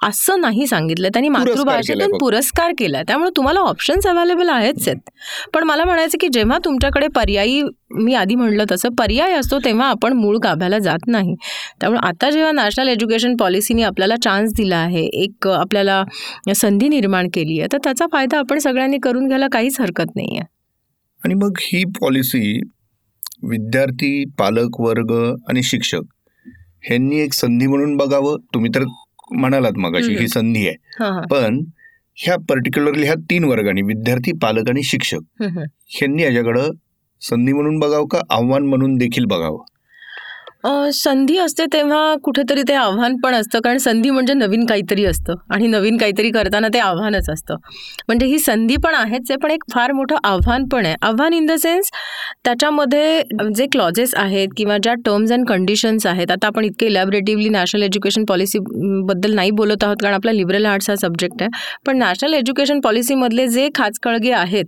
असं 0.02 0.40
नाही 0.40 0.66
सांगितलं. 0.66 1.08
त्यांनी 1.08 1.28
मातृभाषेतून. 1.28 2.16
पुरस्कार 2.18 2.72
केलाय. 2.78 3.02
त्यामुळे 3.08 3.30
तुम्हाला 3.36 3.60
ऑप्शन्स 3.60 4.06
अवेलेबल 4.06 4.48
आहेच 4.48 4.88
आहेत. 4.88 5.10
पण 5.54 5.64
मला 5.64 5.84
म्हणायचं 5.84 6.18
की 6.20 6.28
जेव्हा 6.32 6.58
तुमच्याकडे 6.64 7.06
पर्यायी 7.14 7.62
मी 7.96 8.14
आधी 8.14 8.34
म्हणलं 8.34 8.64
तसं 8.70 8.88
पर्याय 8.94 9.32
असतो 9.34 9.58
तेव्हा 9.58 9.86
आपण 9.88 10.12
मूळ 10.12 10.36
गाभ्याला 10.44 10.78
जात 10.78 11.06
नाही. 11.06 11.34
त्यामुळे 11.80 12.00
आता 12.08 12.30
जेव्हा 12.30 12.52
नॅशनल 12.52 12.88
एज्युकेशन 12.88 13.36
पॉलिसीने 13.36 13.82
आपल्याला 13.82 14.16
चान्स 14.24 14.52
दिला 14.56 14.76
आहे 14.76 15.04
एक 15.22 15.48
आपल्याला 15.48 16.02
संधी 16.56 16.88
निर्माण 16.88 17.28
केली 17.34 17.58
आहे 17.58 17.68
तर 17.72 17.78
त्याचा 17.84 18.06
फायदा 18.12 18.38
आपण 18.38 18.58
सगळ्यांनी 18.58 18.98
करून 19.02 19.26
घ्यायला 19.26 19.46
काहीच 19.52 19.80
हरकत 19.80 20.16
नाही 20.16 20.36
आहे 20.38 20.46
आणि 21.20 21.34
मग 21.34 21.58
ही 21.62 21.82
पॉलिसी 22.00 22.60
विद्यार्थी 23.42 24.24
पालक 24.38 24.80
वर्ग 24.80 25.12
आणि 25.48 25.62
शिक्षक 25.62 26.00
ह्यांनी 26.84 27.18
एक 27.20 27.32
संधी 27.32 27.66
म्हणून 27.66 27.96
बघावं 27.96 28.36
तुम्ही 28.54 28.70
तर 28.74 28.84
म्हणालात 29.30 29.72
मगाशी 29.76 30.06
हम्म. 30.06 30.18
ही 30.18 30.28
संधी 30.28 30.68
आहे 30.68 30.76
पण 31.30 31.64
ह्या 32.16 32.36
पर्टिक्युलरली 32.48 33.04
ह्या 33.04 33.14
तीन 33.30 33.44
वर्गांनी 33.44 33.82
विद्यार्थी 33.82 34.32
पालक 34.32 34.68
आणि 34.68 34.82
शिक्षक. 34.82 35.42
ह्यांनी 35.42 36.22
याच्याकडं 36.22 36.70
संधी 37.20 37.52
म्हणून 37.52 37.78
बघावं 37.78 38.06
का 38.06 38.20
आव्हान 38.30 38.62
म्हणून 38.62 38.96
देखील 38.96 39.24
बघावं 39.24 39.64
संधी 40.94 41.36
असते 41.38 41.64
तेव्हा 41.72 42.14
कुठेतरी 42.24 42.62
ते 42.68 42.74
आव्हान 42.74 43.16
पण 43.22 43.34
असतं. 43.34 43.60
कारण 43.64 43.78
संधी 43.78 44.10
म्हणजे 44.10 44.34
नवीन 44.34 44.64
काहीतरी 44.66 45.04
असतं. 45.06 45.34
आणि 45.54 45.66
नवीन 45.66 45.96
काहीतरी 45.96 46.30
करताना 46.30 46.68
ते 46.74 46.78
आव्हानच 46.78 47.28
असतं. 47.30 47.56
म्हणजे 48.08 48.26
ही 48.26 48.38
संधी 48.38 48.76
पण 48.84 48.94
आहेच 48.94 49.30
आहे 49.30 49.36
पण 49.42 49.50
एक 49.50 49.64
फार 49.72 49.92
मोठं 49.92 50.16
आव्हान 50.24 50.64
पण 50.72 50.86
आहे. 50.86 50.94
आव्हान 51.02 51.32
इन 51.32 51.46
द 51.46 51.52
सेन्स 51.62 51.90
त्याच्यामध्ये 52.44 53.22
जे 53.56 53.66
क्लॉजेस 53.72 54.14
आहेत 54.16 54.48
किंवा 54.56 54.76
ज्या 54.82 54.94
टर्म्स 55.04 55.32
अँड 55.32 55.46
कंडिशन्स 55.48 56.06
आहेत 56.06 56.30
आता 56.30 56.46
आपण 56.46 56.64
इतके 56.64 56.86
इलॅबरेटिव्हली 56.86 57.48
नॅशनल 57.48 57.82
एज्युकेशन 57.82 58.24
पॉलिसीबद्दल 58.28 59.34
नाही 59.34 59.50
बोलत 59.50 59.84
आहोत 59.84 59.96
कारण 60.02 60.14
आपला 60.14 60.32
लिबरल 60.32 60.66
आर्ट्स 60.66 60.90
हा 60.90 60.96
सब्जेक्ट 60.96 61.42
आहे. 61.42 61.50
पण 61.86 61.98
नॅशनल 61.98 62.34
एज्युकेशन 62.34 62.80
पॉलिसीमधले 62.80 63.46
जे 63.48 63.68
खाचखळगे 63.74 64.32
आहेत 64.32 64.64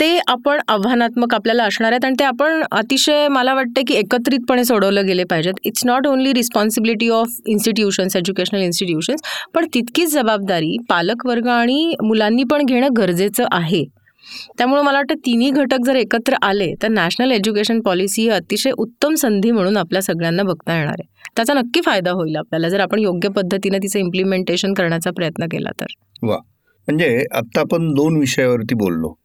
ते 0.00 0.18
आपण 0.28 0.60
आव्हानात्मक 0.68 1.34
आपल्याला 1.34 1.64
असणार 1.64 1.92
आहेत 1.92 2.04
आणि 2.04 2.14
ते 2.18 2.24
आपण 2.24 2.62
अतिशय 2.72 3.28
मला 3.28 3.54
वाटतं 3.54 3.82
की 3.86 3.94
एकत्रितपणे 3.94 4.64
सोडवलं 4.64 5.06
गेले 5.06 5.24
पाहिजेत. 5.24 5.54
It's 5.64 5.86
not 5.86 6.06
only 6.06 6.32
responsibility 6.32 7.08
of 7.08 7.28
institutions 7.46 8.16
educational 8.16 8.62
institutions 8.62 9.22
पण 9.54 9.66
तितकीच 9.74 10.12
जबाबदारी 10.12 10.76
पालकवर्ग 10.88 11.46
आणि 11.46 11.94
मुलांनी 12.02 12.44
पण 12.44 12.64
घेणं 12.64 12.88
गरजेचं 12.96 13.44
आहे. 13.52 13.84
त्यामुळे 14.58 14.82
मला 14.82 14.98
वाटतं 14.98 15.14
तिन्ही 15.14 15.50
घटक 15.50 15.86
जर 15.86 15.94
एकत्र 15.94 16.34
आले 16.42 16.74
तर 16.82 16.88
नॅशनल 16.88 17.30
एज्युकेशन 17.30 17.80
पॉलिसी 17.80 18.22
ही 18.22 18.28
अतिशय 18.28 18.70
उत्तम 18.78 19.14
संधी 19.14 19.50
म्हणून 19.50 19.76
आपल्या 19.76 20.02
सगळ्यांना 20.02 20.42
बघता 20.42 20.76
येणार 20.76 20.96
आहे. 21.00 21.30
त्याचा 21.36 21.54
नक्की 21.54 21.80
फायदा 21.80 22.10
होईल 22.10 22.36
आपल्याला 22.36 22.68
जर 22.68 22.80
आपण 22.80 22.98
योग्य 22.98 23.28
पद्धतीने 23.28 23.78
तिचं 23.78 23.98
इम्प्लिमेंटेशन 23.98 24.72
करण्याचा 24.72 25.10
प्रयत्न 25.10 25.44
केला 25.44 25.70
तर. 25.80 25.86
वा. 26.22 26.36
म्हणजे 26.88 27.24
आत्ता 27.34 27.60
आपण 27.60 27.92
दोन 27.94 28.16
विषयावरती 28.16 28.74
बोललो. 28.74 29.21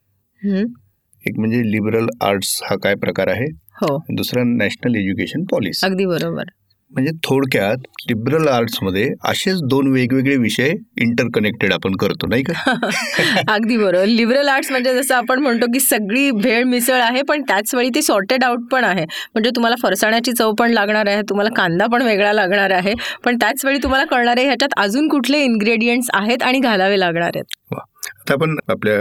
एक 1.28 1.40
म्हणजे 1.40 1.62
लिबरल 1.72 2.08
आर्ट्स 2.22 2.60
हा 2.64 2.76
काय 2.76 2.96
प्रकार 2.96 3.28
आहे? 3.28 3.46
हो. 3.82 4.04
दुसरा 4.12 4.44
नॅशनल 4.44 4.96
एज्युकेशन 4.96 5.44
पॉलिसी 5.44 5.88
अगदी 5.88 6.06
बरोबर. 6.06 6.44
म्हणजे 6.92 7.12
थोडक्यात 7.24 7.78
लिबरल 8.10 8.48
आर्ट्समध्ये 8.48 9.08
असेच 9.26 9.62
दोन 9.62 9.88
वेगवेगळे 9.88 10.36
विषय 10.36 10.70
इंटरकनेक्टेड 11.02 11.74
आपण 11.74 11.96
करतो 11.96 12.28
नाही 12.28 12.44
का? 12.44 12.54
अगदी 13.52 13.78
बरोबर. 13.78 14.06
लिबरल 14.06 14.48
आर्ट्स 14.48 14.72
म्हणजे 14.72 14.94
जसं 14.96 15.16
आपण 15.16 15.40
म्हणतो 15.40 15.66
की 15.74 15.80
सगळी 15.80 16.30
भेळ 16.32 16.64
मिसळ 16.64 17.02
आहे 17.02 17.22
पण 17.22 17.42
त्याच 17.42 17.74
वेळी 17.76 17.90
ती 17.96 18.02
सॉर्टेड 18.02 18.44
आउट 18.44 18.60
पण 18.72 18.84
आहे. 18.84 19.06
म्हणजे 19.34 19.50
तुम्हाला 19.56 19.76
फरसाण्याची 19.82 20.32
चव 20.32 20.54
पण 20.54 20.72
लागणार 20.72 21.08
आहे 21.08 21.22
तुम्हाला 21.22 21.50
कांदा 21.56 21.88
पण 21.88 22.02
वेगळा 22.02 22.34
लागणार 22.34 22.72
आहे 22.72 22.94
पण 23.26 23.38
त्याच 23.38 23.66
वेळी 23.66 23.80
तुम्हाला 23.84 24.06
कळणार 24.06 24.38
आहे 24.38 24.46
ह्याच्यात 24.46 24.80
अजून 24.80 25.08
कुठले 25.08 25.44
इन्ग्रेडियंट्स 25.44 26.10
आहेत 26.14 26.44
आणि 26.44 26.60
घालावे 26.60 27.00
लागणार 27.00 27.32
आहेत? 27.36 27.56
आता 27.74 28.34
आपण 28.34 28.56
आपल्या 28.70 29.00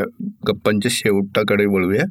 गप्पांच्या 0.49 0.91
शेवटाकडे 0.93 1.65
वळूया. 1.67 2.05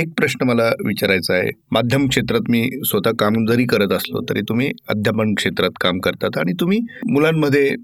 एक 0.00 0.08
प्रश्न 0.16 0.44
मला 0.46 0.68
विचारायचा 0.86 1.34
आहे. 1.34 1.50
माध्यम 1.72 2.06
क्षेत्रात 2.08 2.50
मी 2.50 2.68
स्वतः 2.84 3.10
काम 3.18 3.44
जरी 3.46 3.64
करत 3.64 3.92
असलो 3.92 4.20
तरी 4.28 4.40
तुम्ही 4.48 4.70
अध्यापन 4.88 5.34
क्षेत्रात 5.34 5.70
काम 5.80 5.98
करतात 5.98 6.38
आणि 6.38 6.52
तुम्ही 6.60 6.78
मुलांमध्ये 7.10 7.74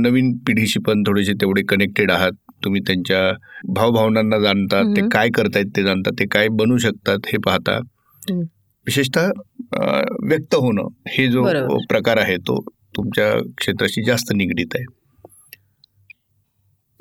नवीन 0.00 0.36
पिढीशी 0.46 0.80
पण 0.86 1.02
थोडेसे 1.06 1.32
तेवढे 1.32 1.62
कनेक्टेड 1.68 2.10
आहात. 2.10 2.32
तुम्ही 2.64 2.80
त्यांच्या 2.86 3.20
भावभावनांना 3.74 4.38
जाणतात. 4.38 4.84
ते. 4.96 5.00
काय 5.12 5.28
करतायत 5.34 5.64
ते 5.76 5.82
जाणतात. 5.82 6.12
ते 6.20 6.26
काय 6.26 6.48
बनू 6.50 6.76
शकतात 6.78 7.18
हे 7.26 7.38
पाहता. 7.46 7.78
विशेषतः 8.86 9.30
व्यक्त 10.28 10.54
होणं 10.54 10.88
हे 11.08 11.26
जो. 11.28 11.42
प्रकार 11.88 12.16
आहे 12.16 12.36
तो 12.36 12.62
तुमच्या 12.96 13.32
क्षेत्राशी 13.58 14.04
जास्त 14.04 14.32
निगडीत 14.36 14.74
आहे. 14.74 14.84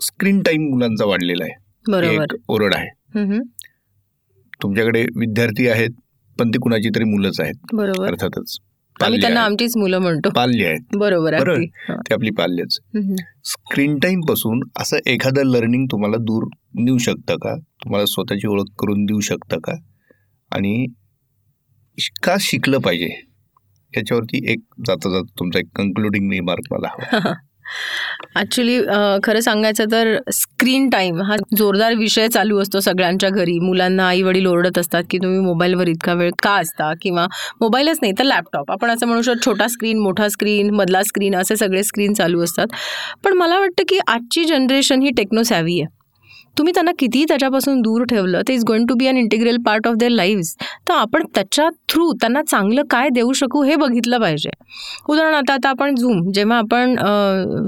स्क्रीन 0.01 0.41
टाइम 0.41 0.69
मुलांचा 0.69 1.05
वाढलेला 1.05 1.43
आहे. 1.43 1.53
ओरड 2.47 2.73
आहे. 2.73 2.89
तुमच्याकडे 4.63 5.01
विद्यार्थी 5.01 5.67
आहेत 5.67 5.89
पण 6.39 6.49
ती 6.49 6.59
कुणाची 6.59 6.89
तरी 6.89 7.03
मुलंच 7.03 7.39
आहेत. 7.39 7.53
बरोबर. 7.73 8.07
अर्थातच 8.07 8.57
आम्ही 9.01 9.21
त्यांना. 9.21 9.41
आमचीच 9.41 9.77
मुलं 9.77 9.99
म्हणतो. 9.99 10.29
पाल्य 10.29 10.65
आहेत. 10.65 10.97
बरोबर. 10.97 11.63
ते 11.91 12.13
आपली 12.13 12.29
पाल्यच. 12.29 12.79
स्क्रीन 13.43 13.99
टाइमपासून 13.99 14.59
असं 14.79 14.97
एखादं 15.05 15.43
लर्निंग 15.43 15.87
तुम्हाला 15.91 16.17
दूर 16.17 16.47
नेऊ 16.75 16.97
शकतं 16.97 17.35
का? 17.35 17.55
तुम्हाला 17.59 18.05
स्वतःची 18.05 18.47
ओळख 18.47 18.63
करून 18.79 19.05
देऊ 19.05 19.19
शकतं 19.19 19.57
का? 19.57 19.73
आणि 20.51 20.87
का 22.23 22.35
शिकलं 22.39 22.77
पाहिजे? 22.77 23.25
याच्यावरती 23.97 24.51
एक 24.51 24.59
जाता 24.87 25.09
जाता 25.09 25.33
तुमचा 25.39 25.59
एक 25.59 25.65
कन्क्लुडिंग 25.75 26.31
रिमार्क 26.31 26.73
मला 26.73 26.87
हवा. 26.91 27.33
ॲक्च्युली 28.35 28.79
खरं 29.23 29.39
सांगायचं 29.39 29.91
तर 29.91 30.15
स्क्रीन 30.33 30.89
टाईम 30.89 31.21
हा 31.21 31.35
जोरदार 31.57 31.93
विषय 31.97 32.27
चालू 32.27 32.59
असतो 32.61 32.79
सगळ्यांच्या 32.79 33.29
घरी. 33.29 33.57
मुलांना 33.59 34.07
आई 34.07 34.21
वडील 34.21 34.45
ओरडत 34.47 34.77
असतात 34.77 35.03
की 35.09 35.17
तुम्ही 35.17 35.39
मोबाईलवर 35.39 35.87
इतका 35.87 36.13
वेळ 36.13 36.31
का 36.43 36.53
असता? 36.55 36.91
किंवा 37.01 37.25
मोबाईलच 37.61 37.99
नाही 38.01 38.13
तर 38.19 38.23
लॅपटॉप 38.23 38.71
आपण 38.71 38.89
असं 38.91 39.07
म्हणू 39.07 39.21
शकतो 39.21 39.45
छोटा 39.45 39.67
स्क्रीन 39.67 39.99
मोठा 39.99 40.27
स्क्रीन 40.29 40.69
मधला 40.75 41.03
स्क्रीन 41.03 41.35
असे 41.35 41.55
सगळे 41.55 41.83
स्क्रीन 41.83 42.13
चालू 42.13 42.43
असतात. 42.43 42.67
पण 43.23 43.33
मला 43.37 43.59
वाटतं 43.59 43.83
की 43.89 43.99
आजची 44.07 44.43
जनरेशन 44.45 45.01
ही 45.01 45.09
टेक्नो 45.17 45.43
सॅव्ही 45.43 45.79
आहे. 45.81 45.93
तुम्ही 46.57 46.73
त्यांना 46.73 46.91
कितीही 46.99 47.25
त्याच्यापासून 47.27 47.81
दूर 47.81 48.03
ठेवलं 48.09 48.41
ते 48.47 48.53
is 48.53 48.63
going 48.67 48.85
to 48.87 48.95
be 48.95 49.07
an 49.07 49.17
integral 49.17 49.57
part 49.65 49.87
of 49.87 49.95
their 49.99 50.11
lives 50.11 50.55
तर 50.89 50.93
आपण 50.93 51.25
त्याच्या 51.35 51.67
थ्रू 51.89 52.11
त्यांना 52.21 52.41
चांगलं 52.41 52.83
काय 52.89 53.09
देऊ 53.13 53.31
शकू 53.33 53.63
हे 53.63 53.75
बघितलं 53.75 54.19
पाहिजे. 54.21 54.49
उदाहरणार्थ 55.09 55.51
आता 55.51 55.69
आपण 55.69 55.95
झूम 55.95 56.21
जेव्हा 56.33 56.57
आपण 56.57 56.95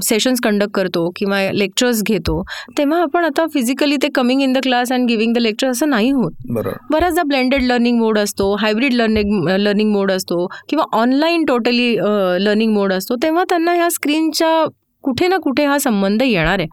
सेशन्स 0.04 0.40
कंडक्ट 0.44 0.72
करतो 0.74 1.08
किंवा 1.16 1.40
लेक्चर्स 1.52 2.02
घेतो 2.02 2.42
तेव्हा 2.78 3.00
आपण 3.02 3.24
आता 3.24 3.46
फिजिकली 3.54 3.96
ते 4.02 4.08
coming 4.14 4.42
in 4.42 4.52
the 4.52 4.58
class 4.62 4.92
and 4.92 5.08
giving 5.08 5.34
the 5.34 5.38
lecture 5.38 5.68
असं 5.70 5.88
नाही 5.90 6.10
होत. 6.10 6.32
बऱ्याचदा 6.90 7.22
ब्लेंडेड 7.26 7.62
लर्निंग 7.62 7.98
मोड 7.98 8.18
असतो 8.18 8.54
हायब्रिड 8.60 8.94
लर्निंग 8.94 9.48
लर्निंग 9.58 9.92
मोड 9.92 10.12
असतो 10.12 10.46
किंवा 10.68 10.84
ऑनलाईन 10.98 11.44
टोटली 11.44 11.94
लर्निंग 12.44 12.72
मोड 12.74 12.92
असतो 12.92 13.16
तेव्हा 13.22 13.44
त्यांना 13.48 13.72
ह्या 13.74 13.90
स्क्रीनच्या 13.90 14.64
कुठे 15.04 15.28
ना 15.28 15.36
कुठे 15.42 15.64
हा 15.64 15.76
संबंध 15.78 16.22
येणार 16.22 16.58
आहे. 16.58 16.66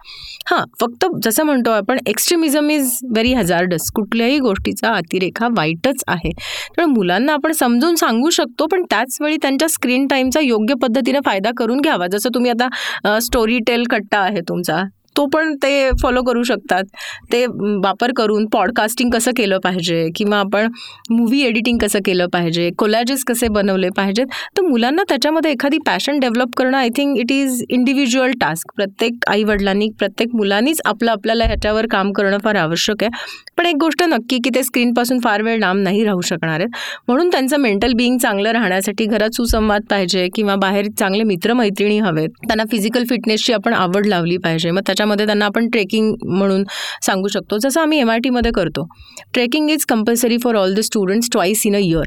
हां 0.51 0.63
फक्त 0.81 1.05
जसं 1.23 1.43
म्हणतो 1.45 1.71
आपण 1.71 1.97
एक्स्ट्रीमिझम 2.07 2.69
इज 2.69 2.97
व्हेरी 3.11 3.33
हजार्डस 3.33 3.89
कुठल्याही 3.95 4.39
गोष्टीचा 4.39 4.91
अतिरेक 4.93 5.41
हा 5.43 5.47
वाईटच 5.57 6.03
आहे. 6.07 6.31
तर 6.77 6.85
मुलांना 6.85 7.33
आपण 7.33 7.51
समजून 7.59 7.95
सांगू 7.95 8.29
शकतो 8.29 8.67
पण 8.71 8.83
त्याचवेळी 8.89 9.37
त्यांच्या 9.41 9.67
स्क्रीन 9.69 10.07
टाईमचा 10.07 10.39
योग्य 10.39 10.73
पद्धतीने 10.81 11.19
फायदा 11.25 11.51
करून 11.57 11.81
घ्यावा. 11.81 12.07
जसं 12.11 12.29
तुम्ही 12.35 12.51
आता 12.51 13.19
स्टोरी 13.21 13.59
टेल 13.67 13.83
कट्टा 13.91 14.19
आहे 14.19 14.41
तुमचा. 14.49 14.81
तो 15.17 15.25
पण 15.33 15.53
ते 15.63 15.89
फॉलो 16.01 16.21
करू 16.23 16.43
शकतात. 16.43 16.83
ते 17.31 17.45
वापर 17.83 18.11
करून 18.17 18.45
पॉडकास्टिंग 18.53 19.09
कसं 19.11 19.31
केलं 19.37 19.59
पाहिजे 19.63 20.07
किंवा 20.15 20.37
आपण 20.39 20.67
मूवी 21.09 21.41
एडिटिंग 21.41 21.77
कसं 21.77 21.99
केलं 22.05 22.27
पाहिजे 22.33 22.69
कोलॅजेस 22.77 23.23
कसे 23.27 23.47
बनवले 23.47 23.89
पाहिजेत 23.97 24.27
तर 24.57 24.61
मुलांना 24.61 25.03
त्याच्यामध्ये 25.09 25.51
एखादी 25.51 25.77
पॅशन 25.85 26.19
डेव्हलप 26.19 26.55
करणं 26.57 26.77
I 26.77 26.89
think 26.95 27.17
it 27.19 27.31
is 27.31 27.63
individual 27.69 28.31
task 28.41 28.71
प्रत्येक 28.75 29.29
आईवडिलांनी 29.29 29.89
प्रत्येक 29.99 30.35
मुलांनीच 30.35 30.81
आपलं 30.85 31.11
आपल्याला 31.11 31.45
ह्याच्यावर 31.45 31.85
काम 31.91 32.11
करणं 32.11 32.37
फार 32.43 32.55
आवश्यक 32.55 33.03
आहे. 33.03 33.11
पण 33.57 33.65
एक 33.65 33.75
गोष्ट 33.79 34.03
नक्की 34.03 34.37
की 34.43 34.49
ते 34.55 34.63
स्क्रीनपासून 34.63 35.19
फार 35.23 35.41
वेळ 35.41 35.59
लांब 35.59 35.81
नाही 35.83 36.03
राहू 36.03 36.21
शकणार 36.21 36.59
आहेत. 36.59 36.69
म्हणून 37.07 37.29
त्यांचं 37.29 37.59
मेंटल 37.59 37.93
बिईंग 37.93 38.17
चांगलं 38.17 38.51
राहण्यासाठी 38.51 39.05
घरात 39.05 39.35
सुसंवाद 39.35 39.83
पाहिजे 39.89 40.27
किंवा 40.35 40.55
बाहेर 40.55 40.87
चांगले 40.99 41.23
मित्रमैत्रिणी 41.23 41.99
हवेत. 41.99 42.29
त्यांना 42.47 42.63
फिजिकल 42.71 43.03
फिटनेसची 43.09 43.53
आपण 43.53 43.73
आवड 43.73 44.05
लावली 44.05 44.37
पाहिजे. 44.37 44.71
मग 44.71 44.81
त्याच्या 44.85 45.04
त्याच्यामध्ये 45.05 45.25
त्यांना 45.25 45.45
आपण 45.45 45.67
ट्रेकिंग 45.69 46.13
म्हणून 46.25 46.63
सांगू 47.01 47.27
शकतो. 47.27 47.57
जसं 47.57 47.81
आम्ही 47.81 47.99
एम 47.99 48.09
आय 48.09 48.19
टीमध्ये 48.19 48.51
करतो. 48.51 48.87
Trekking 49.33 49.69
is 49.69 49.85
compulsory 49.85 50.37
for 50.43 50.55
all 50.55 50.73
the 50.73 50.79
students 50.79 51.29
twice 51.31 51.65
in 51.65 51.75
a 51.75 51.79
year. 51.79 52.05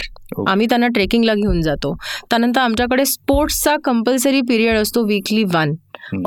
आम्ही 0.49 0.67
त्यांना 0.67 0.87
ट्रेकिंगला 0.87 1.35
घेऊन 1.35 1.61
जातो. 1.63 1.95
त्यानंतर 2.31 2.61
आमच्याकडे 2.61 3.05
स्पोर्ट्सचा 3.05 3.77
कंपल्सरी 3.85 4.41
पिरियड 4.41 4.77
असतो 4.77 5.05
वीकली 5.07 5.45
वन. 5.45 5.73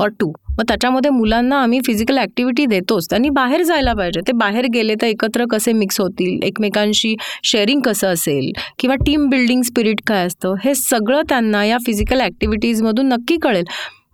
Or 0.00 0.08
two. 0.08 0.32
मग 0.58 0.64
त्याच्यामध्ये 0.68 1.10
मुलांना 1.10 1.60
आम्ही 1.62 1.80
फिजिकल 1.86 2.18
ॲक्टिव्हिटी 2.18 2.66
देतोच. 2.66 3.06
त्यांनी 3.10 3.28
बाहेर 3.28 3.62
जायला 3.62 3.92
पाहिजे. 3.92 4.20
ते 4.20 4.32
बाहेर 4.32 4.66
गेले 4.74 4.94
तर 4.94 5.06
एकत्र 5.06 5.44
कसे 5.50 5.72
मिक्स 5.72 6.00
होतील? 6.00 6.38
एकमेकांशी 6.42 7.14
शेअरिंग 7.44 7.80
कसं 7.80 8.08
असेल? 8.08 8.50
किंवा 8.78 8.96
टीम 8.96 9.28
बिल्डिंग 9.28 9.62
स्पिरिट 9.62 10.00
काय 10.06 10.26
असतं? 10.26 10.54
हे 10.64 10.74
सगळं 10.74 11.22
त्यांना 11.28 11.64
या 11.64 11.78
फिजिकल 11.86 12.20
ॲक्टिव्हिटीजमधून 12.20 13.08
नक्की 13.08 13.36
कळेल. 13.36 13.64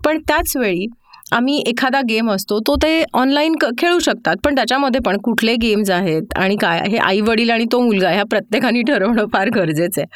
पण 0.04 0.18
त्याच 0.18 0.56
वेळी 0.56 0.86
आम्ही 1.32 1.62
एखादा 1.66 2.00
गेम 2.08 2.30
असतो 2.30 2.58
तो 2.66 2.74
ते 2.82 3.02
ऑनलाईन 3.14 3.54
क 3.60 3.66
खेळू 3.78 3.98
शकतात. 3.98 4.36
पण 4.44 4.54
त्याच्यामध्ये 4.56 5.00
पण 5.06 5.16
कुठले 5.24 5.54
गेम्स 5.62 5.90
आहेत 5.90 6.36
आणि 6.36 6.56
काय 6.60 6.80
हे 6.88 6.96
आई 6.98 7.20
वडील 7.20 7.50
आणि 7.50 7.64
तो 7.72 7.80
मुलगा 7.80 8.10
ह्या 8.10 8.24
प्रत्येकाने 8.30 8.82
ठरवणं 8.88 9.26
फार 9.32 9.48
गरजेचं 9.54 10.00
आहे. 10.00 10.06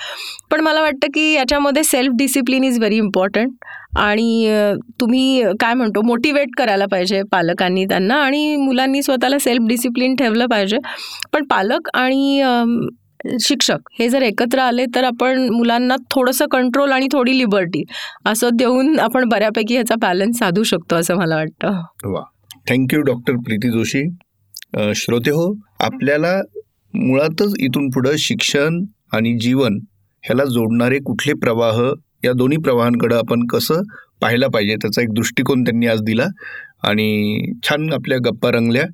पण 0.51 0.61
मला 0.61 0.83
वाटतं 0.83 1.11
की 1.15 1.33
याच्यामध्ये 1.33 1.85
self 1.85 2.13
discipline 2.19 2.65
is 2.65 2.79
very 2.79 2.97
important 2.97 3.65
आणि 3.99 4.49
तुम्ही 5.01 5.43
काय 5.61 5.75
म्हणतो 5.75 6.03
मोटिवेट 6.03 6.55
करायला 6.59 6.87
पाहिजे 6.91 7.23
पालकांनी 7.33 7.85
त्यांना 7.87 8.15
आणि 8.25 8.55
मुलांनी 8.57 9.03
स्वतःला 9.03 9.39
सेल्फ 9.39 9.67
डिसिप्लिन 9.69 10.15
ठेवलं 10.17 10.47
पाहिजे. 10.51 10.79
पण 11.33 11.45
पालक 11.51 11.89
आणि 11.95 12.43
शिक्षक 13.41 13.79
हे 13.99 14.09
जर 14.09 14.23
एकत्र 14.23 14.59
आले 14.59 14.85
तर 14.95 15.05
आपण 15.05 15.49
मुलांना 15.51 15.97
थोडंसं 16.11 16.47
कंट्रोल 16.47 16.93
आणि 16.93 17.07
थोडी 17.13 17.39
लिबर्टी 17.39 17.83
असं 18.27 18.49
देऊन 18.55 18.99
आपण 18.99 19.29
बऱ्यापैकी 19.29 19.75
ह्याचा 19.75 19.95
बॅलन्स 19.95 20.39
साधू 20.39 20.63
शकतो 20.63 20.97
असं 20.97 21.17
मला 21.17 21.37
वाटतं. 21.37 21.83
वा. 22.05 22.23
Thank you 22.69 23.01
doctor 23.01 23.35
Preeti 23.35 23.71
Joshi. 23.71 24.03
श्रोते 24.95 25.31
हो 25.31 25.55
आपल्याला 25.81 26.41
मुळातच 26.95 27.55
इथून 27.61 27.89
पुढं 27.89 28.11
शिक्षण 28.19 28.85
आणि 29.13 29.39
जीवन 29.39 29.79
ह्याला 30.25 30.45
जोडणारे 30.45 30.99
कुठले 30.99 31.33
प्रवाह 31.33 31.81
या 32.25 32.33
दोन्ही 32.33 32.59
प्रवाहांकडं 32.59 33.17
आपण 33.17 33.47
कसं 33.47 33.83
पाहायला 34.21 34.47
पाहिजे 34.47 34.75
त्याचा 34.77 35.03
एक 35.03 35.13
दृष्टिकोन 35.13 35.63
त्यांनी 35.63 35.87
आज 35.87 36.01
दिला. 36.03 36.27
आणि 36.83 37.43
छान 37.65 37.93
आपल्या 37.93 38.19
गप्पा 38.19 38.51
रंगल्या. 38.51 38.85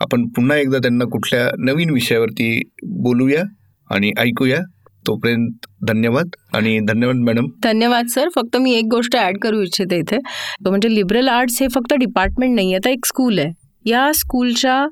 आपण 0.00 0.28
पुन्हा 0.28 0.56
एकदा 0.56 0.78
त्यांना 0.78 1.04
कुठल्या 1.04 1.50
नवीन 1.58 1.90
विषयावरती 1.90 2.62
बोलूया. 2.82 3.42
आणि 3.90 4.12
ऐकूया. 4.18 4.60
तोपर्यंत 5.06 5.66
धन्यवाद 5.88 6.30
आणि 6.54 6.78
धन्यवाद 6.88 7.16
मॅडम. 7.26 7.46
धन्यवाद 7.64 8.06
सर. 8.14 8.28
फक्त 8.34 8.56
मी 8.56 8.72
एक 8.74 8.84
गोष्ट 8.90 9.16
ॲड 9.16 9.38
करू 9.42 9.60
इच्छिते 9.62 9.98
इथे. 9.98 10.18
तो 10.64 10.70
म्हणजे 10.70 10.94
लिबरल 10.94 11.28
आर्ट्स 11.28 11.60
हे 11.62 11.68
फक्त 11.74 11.94
डिपार्टमेंट 11.98 12.54
नाही 12.54 12.72
आहे 12.72 12.84
तर 12.84 12.90
एक 12.90 13.06
स्कूल 13.06 13.38
आहे. 13.38 13.52
या 13.84 14.10
स्कूलच्या 14.14 14.86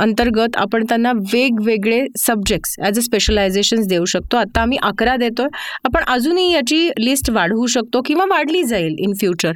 अंतर्गत 0.00 0.56
आपण 0.56 0.84
त्यांना 0.88 1.12
वेगवेगळे 1.32 2.04
सब्जेक्ट्स 2.18 2.74
ॲज 2.80 2.98
अ 2.98 3.02
स्पेशलायझेशन्स 3.02 3.86
देऊ 3.88 4.04
शकतो. 4.04 4.36
आत्ता 4.36 4.62
आम्ही 4.62 4.78
अकरा 4.82 5.16
देतो 5.16 5.42
आहे 5.42 5.78
आपण 5.84 6.04
अजूनही 6.14 6.52
याची 6.52 6.88
लिस्ट 6.98 7.30
वाढवू 7.30 7.66
शकतो 7.66 8.00
किंवा 8.06 8.24
वाढली 8.30 8.62
जाईल 8.64 8.94
इन 8.98 9.12
फ्युचर 9.20 9.52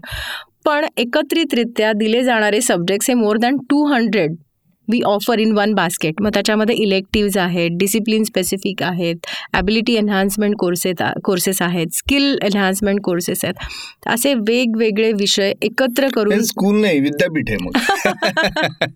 पण 0.67 0.85
एकत्रितरित्या 0.97 1.93
दिले 1.97 2.23
जाणारे 2.25 2.61
सब्जेक्ट्स 2.61 3.09
हे 3.11 3.15
more 3.15 3.37
than 3.39 3.57
two 3.71 3.85
hundred 3.87 4.35
we 4.89 5.01
offer 5.07 5.39
in 5.39 5.53
one 5.53 5.75
basket 5.75 6.23
मग 6.23 6.31
त्याच्यामध्ये 6.35 6.75
इलेक्टिव्ज 6.75 7.39
आहेत 7.39 7.71
डिसिप्लिन 7.71 8.25
स्पेसिफिक 8.25 8.83
आहेत 8.83 9.27
ॲबिलिटी 9.53 9.95
एन्हान्समेंट 9.95 10.55
कोर्सेस 10.59 11.03
कोर्सेस 11.25 11.63
आहेत 11.63 11.95
स्किल 11.95 12.37
एन्हान्समेंट 12.43 13.01
कोर्सेस 13.01 13.45
आहेत. 13.45 13.55
असे 14.07 14.35
वेगवेगळे 14.35 15.13
विषय 15.13 15.53
एकत्र 15.63 16.09
करून 16.15 16.43
स्कूल 16.43 16.81
नाही 16.81 17.01
विद्यापीठ 17.01 17.51
आहे 17.51 17.65
मग. 17.65 18.89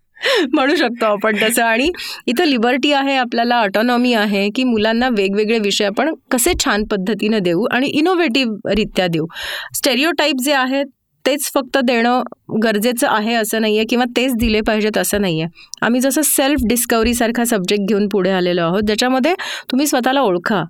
म्हणू 0.55 0.74
शकतो 0.77 1.05
आपण 1.07 1.37
तसं. 1.42 1.62
आणि 1.62 1.90
इथं 2.27 2.44
लिबर्टी 2.44 2.92
आहे 2.92 3.16
आपल्याला 3.16 3.57
ऑटॉनॉमी 3.57 4.12
आहे 4.12 4.48
की 4.55 4.64
मुलांना 4.64 5.09
वेगवेगळे 5.09 5.59
विषय 5.59 5.85
आपण 5.85 6.14
कसे 6.31 6.53
छान 6.64 6.85
पद्धतीनं 6.85 7.38
देऊ 7.38 7.64
आणि 7.70 7.87
इनोव्हेटिव्ह 7.87 8.72
रित्या 8.77 9.07
देऊ. 9.07 9.27
स्टेरिओटाईप 9.74 10.40
जे 10.44 10.53
आहेत 10.53 10.87
तेच 11.26 11.50
फक्त 11.54 11.78
देणं 11.78 12.22
गरजेचं 12.62 13.09
आहे 13.09 13.35
असं 13.35 13.61
नाही 13.61 13.76
आहे 13.76 13.87
किंवा 13.90 14.04
तेच 14.16 14.35
दिले 14.35 14.61
पाहिजेत 14.61 14.98
असं 14.98 15.20
नाही 15.20 15.40
आहे 15.40 15.68
आम्ही 15.83 16.00
जसं 16.00 16.22
सेल्फ 16.24 16.66
डिस्कवरीसारखा 16.68 17.44
सब्जेक्ट 17.44 17.88
घेऊन 17.88 18.09
पुढे 18.09 18.31
आलेलो 18.31 18.62
आहोत 18.62 18.83
ज्याच्यामध्ये 18.83 19.35
तुम्ही 19.70 19.87
स्वतःला 19.87 20.20
ओळखा. 20.20 20.62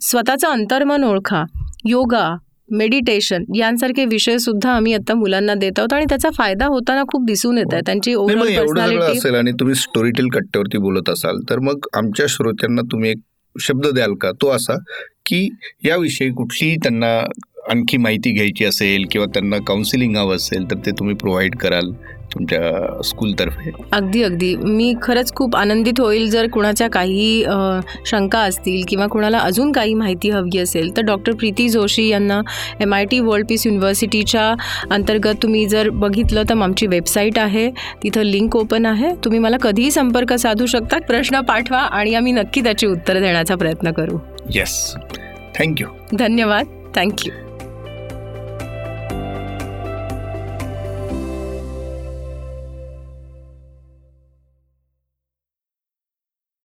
स्वतःचं 0.00 0.48
अंतर्मन 0.48 1.04
ओळखा. 1.04 1.44
योगा 1.84 2.36
मेडिटेशन 2.70 3.44
यांसारखे 3.56 4.04
विषय 4.04 4.38
सुद्धा 4.38 4.70
आम्ही 4.70 4.94
आता 4.94 5.14
मुलांना 5.14 5.54
देत 5.54 5.78
आहोत 5.78 5.92
आणि 5.92 6.04
त्याचा 6.08 6.28
फायदा 6.30 6.66
होताना 6.66 7.02
खूप 7.08 7.26
दिसून 7.26 7.58
येत 7.58 7.72
आहे. 7.72 7.82
त्यांची 7.86 8.14
असेल 9.10 9.34
आणि 9.34 9.52
तुम्ही 9.52 9.74
स्टोरी 9.74 10.10
टेल 10.10 10.28
कट्ट्यावरती 10.28 10.78
बोलत 10.78 11.10
असाल 11.10 11.38
तर 11.50 11.58
मग 11.58 11.86
आमच्या 11.94 12.26
श्रोत्यांना 12.28 12.82
तुम्ही 12.92 13.10
एक 13.10 13.18
शब्द 13.60 13.86
द्याल 13.86 14.14
का? 14.14 14.30
तो 14.32 14.50
असा 14.50 14.74
की 15.26 15.48
याविषयी 15.84 16.30
कुठलीही 16.30 16.76
त्यांना 16.76 17.18
आणखी 17.70 17.96
माहिती 17.96 18.32
घ्यायची 18.32 18.64
असेल 18.64 19.04
किंवा 19.10 19.26
त्यांना 19.34 19.56
काउन्सिलिंग 19.66 20.16
हवं 20.16 20.36
असेल 20.36 20.70
तर 20.70 20.76
ते 20.86 20.90
तुम्ही 20.90 21.14
प्रोव्हाइड 21.14 21.56
कराल 21.56 21.90
तुमच्या 22.34 23.02
स्कूलतर्फे 23.04 23.70
अगदी 23.92 24.22
अगदी. 24.22 24.54
मी 24.56 24.92
खरंच 25.02 25.32
खूप 25.34 25.56
आनंदित 25.56 26.00
होईल 26.00 26.28
जर 26.30 26.46
कुणाच्या 26.52 26.88
काही 26.90 27.44
शंका 28.06 28.38
असतील 28.38 28.82
किंवा 28.88 29.06
कुणाला 29.06 29.38
अजून 29.38 29.72
काही 29.72 29.94
माहिती 29.94 30.30
हवी 30.30 30.58
असेल 30.58 30.96
तर 30.96 31.02
डॉक्टर 31.02 31.34
प्रीती 31.34 31.68
जोशी 31.68 32.06
यांना 32.08 32.40
M 32.80 32.94
I 32.94 33.04
T 33.10 33.20
world 33.20 33.46
peace 33.48 33.66
युनिव्हर्सिटीच्या 33.66 34.44
अंतर्गत 34.90 35.42
तुम्ही 35.42 35.66
जर 35.68 35.90
बघितलं 35.90 36.42
तर 36.48 36.62
आमची 36.62 36.86
वेबसाईट 36.86 37.38
आहे. 37.38 37.68
तिथं 38.02 38.22
लिंक 38.22 38.56
ओपन 38.56 38.86
आहे. 38.86 39.14
तुम्ही 39.24 39.40
मला 39.40 39.56
कधीही 39.62 39.90
संपर्क 39.90 40.32
साधू 40.34 40.66
शकता. 40.66 40.98
प्रश्न 41.08 41.40
पाठवा 41.40 41.78
आणि 41.78 42.14
आम्ही 42.14 42.32
नक्की 42.32 42.60
त्याची 42.60 42.86
उत्तरं 42.86 43.22
देण्याचा 43.22 43.56
प्रयत्न 43.56 43.92
करू. 43.92 44.18
येस 44.54 44.94
थँक्यू 45.58 45.88
धन्यवाद. 46.18 46.66
थँक्यू 46.96 47.32